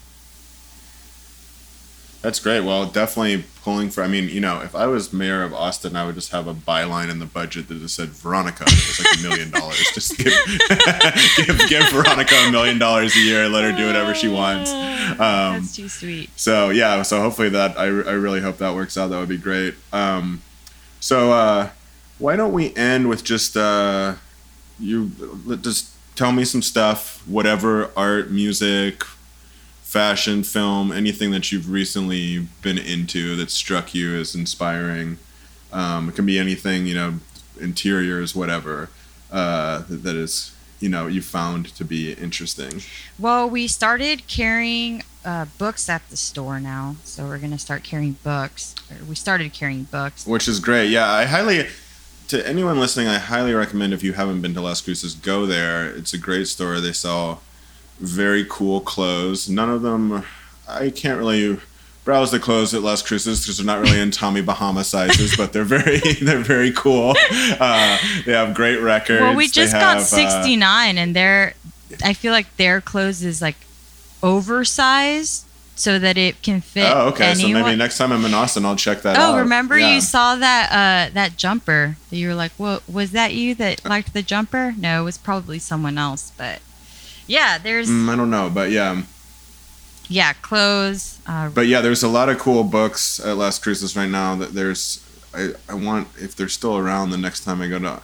That's 2.22 2.40
great. 2.40 2.62
Well, 2.68 2.86
definitely 2.86 3.44
pulling 3.68 3.90
for. 3.90 4.02
I 4.02 4.08
mean, 4.08 4.30
you 4.30 4.40
know, 4.40 4.62
if 4.62 4.74
I 4.74 4.86
was 4.86 5.12
mayor 5.12 5.42
of 5.42 5.52
Austin, 5.52 5.94
I 5.94 6.06
would 6.06 6.14
just 6.14 6.32
have 6.32 6.46
a 6.46 6.54
byline 6.54 7.10
in 7.10 7.18
the 7.18 7.26
budget 7.26 7.68
that 7.68 7.74
just 7.80 7.96
said 7.96 8.08
Veronica. 8.08 8.64
It 8.66 8.72
was 8.72 9.04
like 9.04 9.18
a 9.18 9.28
million 9.28 9.50
dollars. 9.50 9.84
Just 9.92 10.16
give, 10.16 10.32
give 11.36 11.68
give 11.68 11.90
Veronica 11.90 12.34
a 12.34 12.50
million 12.50 12.78
dollars 12.78 13.14
a 13.14 13.18
year 13.18 13.44
and 13.44 13.52
let 13.52 13.64
her 13.64 13.76
do 13.76 13.86
whatever 13.86 14.14
she 14.14 14.28
wants. 14.28 14.70
Um, 14.72 15.60
that's 15.60 15.76
too 15.76 15.86
sweet. 15.86 16.30
So 16.34 16.70
yeah, 16.70 17.02
so 17.02 17.20
hopefully 17.20 17.50
that 17.50 17.78
I, 17.78 17.84
I 17.84 18.16
really 18.16 18.40
hope 18.40 18.56
that 18.56 18.74
works 18.74 18.96
out. 18.96 19.08
That 19.08 19.18
would 19.18 19.28
be 19.28 19.36
great. 19.36 19.74
Um, 19.92 20.40
so 20.98 21.30
uh, 21.32 21.68
why 22.18 22.36
don't 22.36 22.54
we 22.54 22.74
end 22.74 23.10
with 23.10 23.22
just 23.22 23.54
uh, 23.54 24.14
you 24.80 25.10
just 25.60 25.90
tell 26.16 26.32
me 26.32 26.46
some 26.46 26.62
stuff, 26.62 27.22
whatever 27.28 27.90
art, 27.94 28.30
music, 28.30 29.04
fashion, 29.88 30.42
film, 30.42 30.92
anything 30.92 31.30
that 31.30 31.50
you've 31.50 31.70
recently 31.70 32.46
been 32.60 32.76
into 32.76 33.34
that 33.34 33.50
struck 33.50 33.94
you 33.94 34.14
as 34.16 34.34
inspiring. 34.34 35.16
Um, 35.72 36.10
it 36.10 36.14
can 36.14 36.26
be 36.26 36.38
anything, 36.38 36.86
you 36.86 36.94
know, 36.94 37.14
interiors, 37.58 38.36
whatever 38.36 38.90
uh, 39.30 39.84
that, 39.88 40.14
is 40.14 40.54
you 40.78 40.90
know 40.90 41.06
you 41.06 41.22
found 41.22 41.74
to 41.74 41.84
be 41.86 42.12
interesting. 42.12 42.82
Well, 43.18 43.48
we 43.48 43.66
started 43.66 44.26
carrying 44.26 45.04
uh, 45.24 45.46
books 45.56 45.88
at 45.88 46.06
the 46.10 46.18
store 46.18 46.60
now, 46.60 46.96
so 47.04 47.24
we're 47.24 47.38
gonna 47.38 47.58
start 47.58 47.82
carrying 47.82 48.16
books. 48.22 48.74
We 49.08 49.14
started 49.14 49.54
carrying 49.54 49.84
books. 49.84 50.26
which 50.26 50.48
is 50.48 50.60
great. 50.60 50.90
Yeah, 50.90 51.10
I 51.10 51.24
highly 51.24 51.66
to 52.28 52.46
anyone 52.46 52.78
listening, 52.78 53.08
I 53.08 53.16
highly 53.16 53.54
recommend 53.54 53.94
if 53.94 54.02
you 54.02 54.12
haven't 54.12 54.42
been 54.42 54.52
to 54.52 54.60
Las 54.60 54.82
Cruces, 54.82 55.14
go 55.14 55.46
there. 55.46 55.86
It's 55.86 56.12
a 56.12 56.18
great 56.18 56.46
store. 56.46 56.78
They 56.78 56.92
sell 56.92 57.40
very 58.00 58.44
cool 58.48 58.80
clothes. 58.80 59.48
None 59.48 59.70
of 59.70 59.82
them, 59.82 60.24
I 60.68 60.90
can't 60.90 61.18
really 61.18 61.58
browse 62.04 62.30
the 62.30 62.38
clothes 62.40 62.72
at 62.72 62.80
Las 62.82 63.02
Cruces 63.02 63.40
because 63.42 63.58
they're 63.58 63.66
not 63.66 63.80
really 63.80 64.00
in 64.00 64.10
Tommy 64.10 64.40
Bahama 64.40 64.82
sizes, 64.84 65.36
but 65.36 65.52
they're 65.52 65.64
very 65.64 65.98
they're 66.22 66.38
very 66.38 66.72
cool. 66.72 67.14
Uh, 67.60 67.98
they 68.24 68.32
have 68.32 68.54
great 68.54 68.78
records. 68.78 69.20
Well, 69.20 69.34
we 69.34 69.46
They 69.46 69.52
just 69.52 69.72
have, 69.74 69.82
got 69.82 69.96
uh, 69.98 70.00
69, 70.00 70.96
and 70.98 71.14
their 71.14 71.54
I 72.04 72.12
feel 72.14 72.32
like 72.32 72.56
their 72.56 72.80
clothes 72.80 73.22
is 73.22 73.42
like 73.42 73.56
oversized 74.22 75.44
so 75.74 75.98
that 75.98 76.18
it 76.18 76.42
can 76.42 76.60
fit. 76.60 76.90
oh, 76.92 77.08
okay. 77.08 77.34
So 77.34 77.46
maybe 77.48 77.76
next 77.76 77.98
time 77.98 78.10
I'm 78.12 78.24
in 78.24 78.34
Austin, 78.34 78.64
I'll 78.64 78.74
check 78.76 79.02
that 79.02 79.16
out. 79.16 79.34
Oh, 79.34 79.38
remember 79.38 79.78
Yeah. 79.78 79.94
you 79.94 80.00
saw 80.00 80.34
that 80.36 80.70
uh, 80.72 81.14
that 81.14 81.36
jumper 81.36 81.96
that 82.10 82.16
you 82.16 82.28
were 82.28 82.34
like, 82.34 82.52
"What 82.56 82.88
was 82.88 83.12
that? 83.12 83.32
You 83.34 83.54
that 83.56 83.84
liked 83.84 84.12
the 84.12 84.22
jumper?" 84.22 84.74
No, 84.76 85.02
it 85.02 85.04
was 85.04 85.18
probably 85.18 85.58
someone 85.58 85.96
else. 85.98 86.32
But 86.36 86.60
yeah, 87.28 87.58
there's 87.58 87.88
Mm, 87.88 88.08
I 88.08 88.16
don't 88.16 88.30
know, 88.30 88.50
but 88.52 88.70
yeah. 88.72 89.02
yeah 90.08 90.32
clothes. 90.34 91.20
Uh, 91.26 91.48
but 91.50 91.66
yeah, 91.68 91.80
there's 91.80 92.02
a 92.02 92.08
lot 92.08 92.28
of 92.28 92.38
cool 92.38 92.64
books 92.64 93.20
at 93.20 93.36
Las 93.36 93.58
Cruces 93.58 93.94
right 93.96 94.08
now. 94.10 94.34
That 94.34 94.54
there's, 94.54 95.04
I, 95.34 95.50
I 95.68 95.74
want 95.74 96.08
if 96.18 96.34
they're 96.34 96.48
still 96.48 96.76
around 96.76 97.10
the 97.10 97.18
next 97.18 97.44
time 97.44 97.60
I 97.62 97.68
go 97.68 97.78
to 97.78 98.00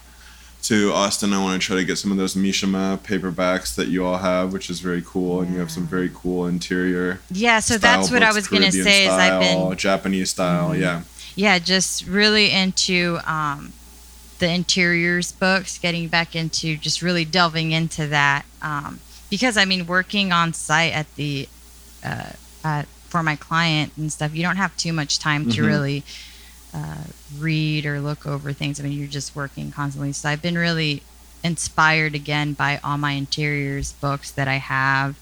to 0.64 0.92
Austin, 0.92 1.34
I 1.34 1.42
want 1.42 1.60
to 1.60 1.66
try 1.66 1.76
to 1.76 1.84
get 1.84 1.96
some 1.98 2.10
of 2.10 2.16
those 2.16 2.34
Mishima 2.34 2.96
paperbacks 2.98 3.74
that 3.74 3.88
you 3.88 4.04
all 4.06 4.16
have, 4.16 4.52
which 4.54 4.70
is 4.70 4.80
very 4.80 5.02
cool, 5.04 5.42
and 5.42 5.52
you 5.52 5.58
have 5.58 5.70
some 5.70 5.86
very 5.86 6.10
cool 6.14 6.46
interior. 6.46 7.20
yeah, 7.30 7.60
so 7.60 7.76
style 7.76 7.98
that's 7.98 8.10
what 8.10 8.22
I 8.22 8.32
was 8.32 8.48
gonna 8.48 8.62
Caribbean 8.70 8.84
say. 8.84 9.04
Is 9.06 9.12
I've 9.12 9.40
been 9.40 9.76
Japanese 9.76 10.30
style, 10.30 10.70
Mhm. 10.70 10.80
yeah. 10.80 11.02
yeah, 11.36 11.58
just 11.58 12.06
really 12.06 12.50
into 12.50 13.18
um, 13.26 13.74
the 14.38 14.48
interiors 14.50 15.32
books, 15.32 15.76
getting 15.78 16.08
back 16.08 16.34
into 16.34 16.76
just 16.78 17.02
really 17.02 17.26
delving 17.26 17.72
into 17.72 18.06
that. 18.06 18.44
Um, 18.62 19.00
because 19.34 19.56
I 19.56 19.64
mean, 19.64 19.86
working 19.88 20.30
on 20.32 20.52
site 20.52 20.92
at 20.92 21.12
the 21.16 21.48
uh, 22.04 22.30
at, 22.62 22.86
for 23.08 23.20
my 23.22 23.34
client 23.34 23.92
and 23.96 24.12
stuff, 24.12 24.32
you 24.34 24.42
don't 24.42 24.56
have 24.56 24.76
too 24.76 24.92
much 24.92 25.18
time 25.18 25.50
to 25.50 25.62
Mhm. 25.62 25.66
really 25.66 26.02
uh, 26.72 27.04
read 27.38 27.84
or 27.86 28.00
look 28.00 28.26
over 28.26 28.52
things. 28.52 28.78
I 28.78 28.82
mean, 28.84 28.92
you're 28.98 29.08
just 29.08 29.34
working 29.34 29.72
constantly. 29.72 30.12
So 30.12 30.28
I've 30.28 30.42
been 30.42 30.56
really 30.58 31.02
inspired 31.42 32.14
again 32.14 32.52
by 32.52 32.78
all 32.84 32.96
my 32.98 33.12
interiors 33.12 33.92
books 33.92 34.30
that 34.32 34.46
I 34.48 34.56
have. 34.58 35.16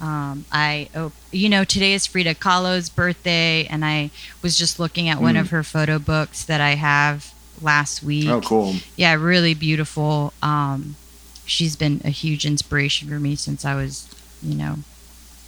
Um, 0.00 0.44
I, 0.52 0.88
oh, 0.94 1.12
you 1.30 1.48
know, 1.48 1.64
today 1.64 1.92
is 1.94 2.04
Frida 2.06 2.34
Kahlo's 2.34 2.88
birthday, 2.90 3.64
and 3.66 3.84
I 3.84 4.10
was 4.42 4.56
just 4.58 4.78
looking 4.78 5.08
at 5.08 5.20
one 5.22 5.34
Mm. 5.36 5.40
of 5.40 5.50
her 5.50 5.62
photo 5.62 5.98
books 5.98 6.44
that 6.44 6.60
I 6.60 6.74
have 6.74 7.32
last 7.62 8.02
week. 8.02 8.28
Oh, 8.28 8.40
cool. 8.40 8.76
Yeah, 8.96 9.14
really 9.14 9.54
beautiful. 9.54 10.32
Um, 10.42 10.96
she's 11.46 11.76
been 11.76 12.00
a 12.04 12.10
huge 12.10 12.44
inspiration 12.46 13.08
for 13.08 13.20
me 13.20 13.36
since 13.36 13.64
I 13.64 13.74
was, 13.74 14.08
you 14.42 14.54
know, 14.54 14.76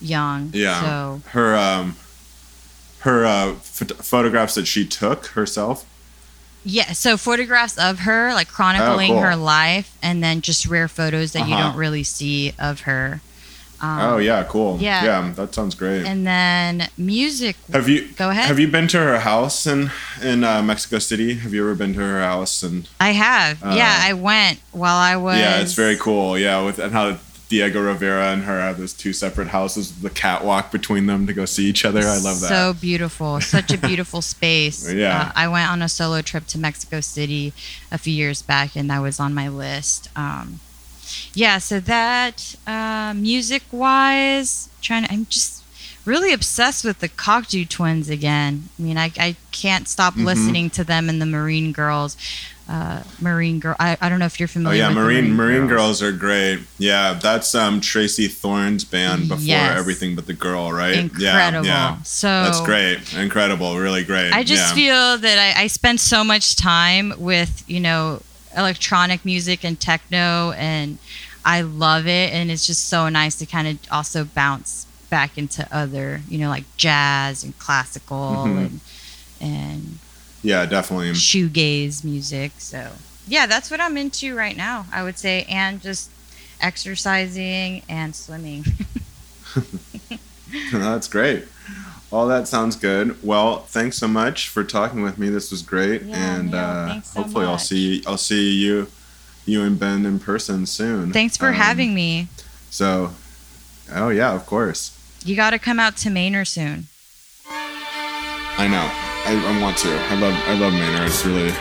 young. 0.00 0.50
Yeah. 0.54 0.80
So 0.82 1.20
Her 1.30 1.56
um, 1.56 1.96
her 3.00 3.24
uh, 3.24 3.54
ph- 3.78 3.92
photographs 3.92 4.54
that 4.56 4.66
she 4.66 4.86
took 4.86 5.26
herself. 5.28 5.84
Yeah, 6.68 6.92
so 6.92 7.16
photographs 7.16 7.78
of 7.78 8.00
her, 8.00 8.34
like 8.34 8.48
chronicling 8.48 9.12
Oh, 9.12 9.14
cool. 9.14 9.22
her 9.22 9.36
life, 9.36 9.96
and 10.02 10.20
then 10.22 10.40
just 10.40 10.66
rare 10.66 10.88
photos 10.88 11.32
that 11.32 11.46
you 11.46 11.54
Uh-huh. 11.54 11.68
don't 11.68 11.76
really 11.76 12.02
see 12.02 12.54
of 12.58 12.80
her. 12.80 13.20
Um, 13.80 14.00
oh 14.00 14.18
yeah, 14.18 14.44
cool. 14.44 14.78
yeah. 14.80 15.04
yeah, 15.04 15.32
that 15.32 15.54
sounds 15.54 15.74
great. 15.74 16.04
And 16.04 16.26
then 16.26 16.88
music. 16.96 17.56
have 17.72 17.88
you 17.88 18.08
Go 18.16 18.30
ahead. 18.30 18.46
have 18.46 18.58
you 18.58 18.68
been 18.68 18.88
to 18.88 18.98
her 18.98 19.18
house 19.20 19.66
in 19.66 19.90
in 20.22 20.44
uh, 20.44 20.62
Mexico 20.62 20.98
City? 20.98 21.34
Have 21.34 21.52
you 21.52 21.62
ever 21.62 21.74
been 21.74 21.94
to 21.94 22.00
her 22.00 22.20
house? 22.20 22.62
And 22.62 22.88
I 23.00 23.10
have. 23.12 23.62
Uh, 23.62 23.74
yeah, 23.76 23.98
I 24.00 24.12
went 24.14 24.60
while 24.72 24.96
I 24.96 25.16
was. 25.16 25.38
yeah, 25.38 25.60
it's 25.60 25.74
very 25.74 25.96
cool. 25.96 26.38
Yeah, 26.38 26.64
with 26.64 26.78
and 26.78 26.92
how 26.92 27.18
Diego 27.48 27.80
Rivera 27.80 28.32
and 28.32 28.42
her 28.42 28.60
have 28.60 28.78
those 28.78 28.92
two 28.92 29.12
separate 29.12 29.48
houses, 29.48 29.92
with 29.92 30.02
the 30.02 30.10
catwalk 30.10 30.72
between 30.72 31.06
them 31.06 31.26
to 31.28 31.32
go 31.32 31.44
see 31.44 31.66
each 31.66 31.84
other. 31.84 32.00
I 32.00 32.18
love 32.18 32.40
that. 32.40 32.48
So 32.48 32.74
beautiful. 32.80 33.40
Such 33.40 33.72
a 33.72 33.78
beautiful 33.78 34.20
space. 34.22 34.90
Yeah. 34.96 35.26
Uh, 35.28 35.32
I 35.34 35.48
went 35.48 35.70
on 35.70 35.82
a 35.82 35.88
solo 35.88 36.22
trip 36.22 36.46
to 36.46 36.58
Mexico 36.58 37.00
City 37.00 37.52
a 37.92 37.98
few 37.98 38.14
years 38.14 38.40
back, 38.40 38.76
and 38.76 38.88
that 38.90 39.00
was 39.00 39.20
on 39.20 39.34
my 39.34 39.48
list. 39.48 40.08
Um, 40.16 40.60
yeah, 41.34 41.58
so 41.58 41.80
that 41.80 42.56
uh, 42.66 43.14
music 43.16 43.62
wise, 43.72 44.68
trying 44.82 45.04
to, 45.04 45.12
I'm 45.12 45.26
just 45.26 45.62
really 46.04 46.32
obsessed 46.32 46.84
with 46.84 47.00
the 47.00 47.08
Cocteau 47.08 47.68
twins 47.68 48.08
again. 48.08 48.68
I 48.78 48.82
mean, 48.82 48.96
I, 48.98 49.10
I 49.18 49.36
can't 49.50 49.88
stop 49.88 50.14
Mhm. 50.14 50.24
listening 50.24 50.70
to 50.70 50.84
them 50.84 51.08
and 51.08 51.20
the 51.20 51.26
Marine 51.26 51.72
Girls. 51.72 52.16
Uh, 52.68 53.02
Marine 53.20 53.60
Girl, 53.60 53.76
I, 53.78 53.96
I 54.00 54.08
don't 54.08 54.18
know 54.18 54.26
if 54.26 54.40
you're 54.40 54.48
familiar. 54.48 54.82
Oh 54.84 54.88
familiar 54.88 55.12
yeah, 55.12 55.18
with 55.20 55.24
the 55.26 55.30
Marine 55.36 55.58
Marine 55.58 55.68
Girls. 55.68 56.02
are 56.02 56.10
great. 56.10 56.60
Yeah, 56.78 57.14
that's 57.14 57.54
um 57.54 57.80
Tracey 57.80 58.26
Thorn's 58.26 58.82
band 58.84 59.28
before 59.28 59.44
Yes. 59.44 59.78
Everything 59.78 60.16
But 60.16 60.26
the 60.26 60.32
Girl, 60.32 60.72
right? 60.72 60.96
Incredible. 60.96 61.64
Yeah, 61.66 61.90
yeah. 61.96 62.02
So 62.02 62.26
That's 62.26 62.60
great. 62.62 63.12
Incredible. 63.14 63.78
Really 63.78 64.02
great. 64.02 64.32
I 64.32 64.42
just 64.42 64.70
yeah. 64.70 64.74
feel 64.74 65.18
that 65.18 65.38
I, 65.56 65.62
I 65.62 65.66
spend 65.68 66.00
so 66.00 66.24
much 66.24 66.56
time 66.56 67.14
with, 67.18 67.62
you 67.68 67.78
know, 67.78 68.20
electronic 68.56 69.24
music 69.24 69.64
and 69.64 69.78
techno, 69.78 70.52
and 70.52 70.98
I 71.44 71.60
love 71.62 72.06
it. 72.06 72.32
And 72.32 72.50
it's 72.50 72.66
just 72.66 72.88
so 72.88 73.08
nice 73.08 73.36
to 73.36 73.46
kind 73.46 73.68
of 73.68 73.78
also 73.90 74.24
bounce 74.24 74.86
back 75.10 75.38
into 75.38 75.66
other, 75.70 76.22
you 76.28 76.38
know, 76.38 76.48
like 76.48 76.64
jazz 76.76 77.44
and 77.44 77.56
classical 77.58 78.44
Mhm. 78.46 78.58
and, 78.66 78.80
and 79.40 79.98
Yeah, 80.42 80.66
definitely. 80.66 81.10
shoegaze 81.12 82.02
music. 82.02 82.52
So, 82.58 82.92
yeah, 83.28 83.46
that's 83.46 83.70
what 83.70 83.80
I'm 83.80 83.96
into 83.96 84.34
right 84.34 84.56
now, 84.56 84.86
I 84.92 85.02
would 85.04 85.18
say. 85.18 85.44
And 85.48 85.80
just 85.80 86.10
exercising 86.60 87.82
and 87.88 88.16
swimming. 88.16 88.64
That's 90.72 91.08
great. 91.08 91.44
All 92.12 92.26
that 92.28 92.46
sounds 92.46 92.76
good. 92.76 93.22
Well, 93.24 93.60
thanks 93.62 93.96
so 93.98 94.06
much 94.06 94.48
for 94.48 94.62
talking 94.64 95.02
with 95.02 95.18
me. 95.18 95.28
This 95.28 95.50
was 95.50 95.62
great, 95.62 96.02
Yeah, 96.02 96.36
and 96.38 96.54
uh, 96.54 97.00
so 97.02 97.22
hopefully 97.22 97.44
I'll 97.46 97.52
much. 97.52 97.64
see 97.64 98.02
I'll 98.06 98.16
see 98.16 98.52
you 98.54 98.86
you 99.44 99.62
and 99.62 99.78
Ben 99.78 100.06
in 100.06 100.18
person 100.20 100.66
soon. 100.66 101.12
Thanks 101.12 101.36
for 101.36 101.48
Um, 101.48 101.54
having 101.54 101.94
me. 101.94 102.28
So, 102.70 103.12
oh 103.92 104.08
yeah, 104.10 104.32
of 104.34 104.46
course. 104.46 104.92
You 105.24 105.34
got 105.36 105.50
to 105.50 105.58
come 105.58 105.80
out 105.80 105.96
to 105.98 106.10
Manor 106.10 106.44
soon. 106.44 106.86
I 108.58 108.66
know. 108.68 108.88
I, 109.28 109.34
I 109.58 109.60
want 109.62 109.76
to. 109.78 109.88
I 109.88 110.14
love 110.20 110.34
I 110.46 110.54
love 110.54 110.72
Manor. 110.72 111.04
It's 111.06 111.24
really 111.26 111.52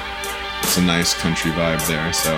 it's 0.61 0.77
a 0.77 0.81
nice 0.81 1.13
country 1.15 1.51
vibe 1.51 1.85
there. 1.87 2.13
So 2.13 2.31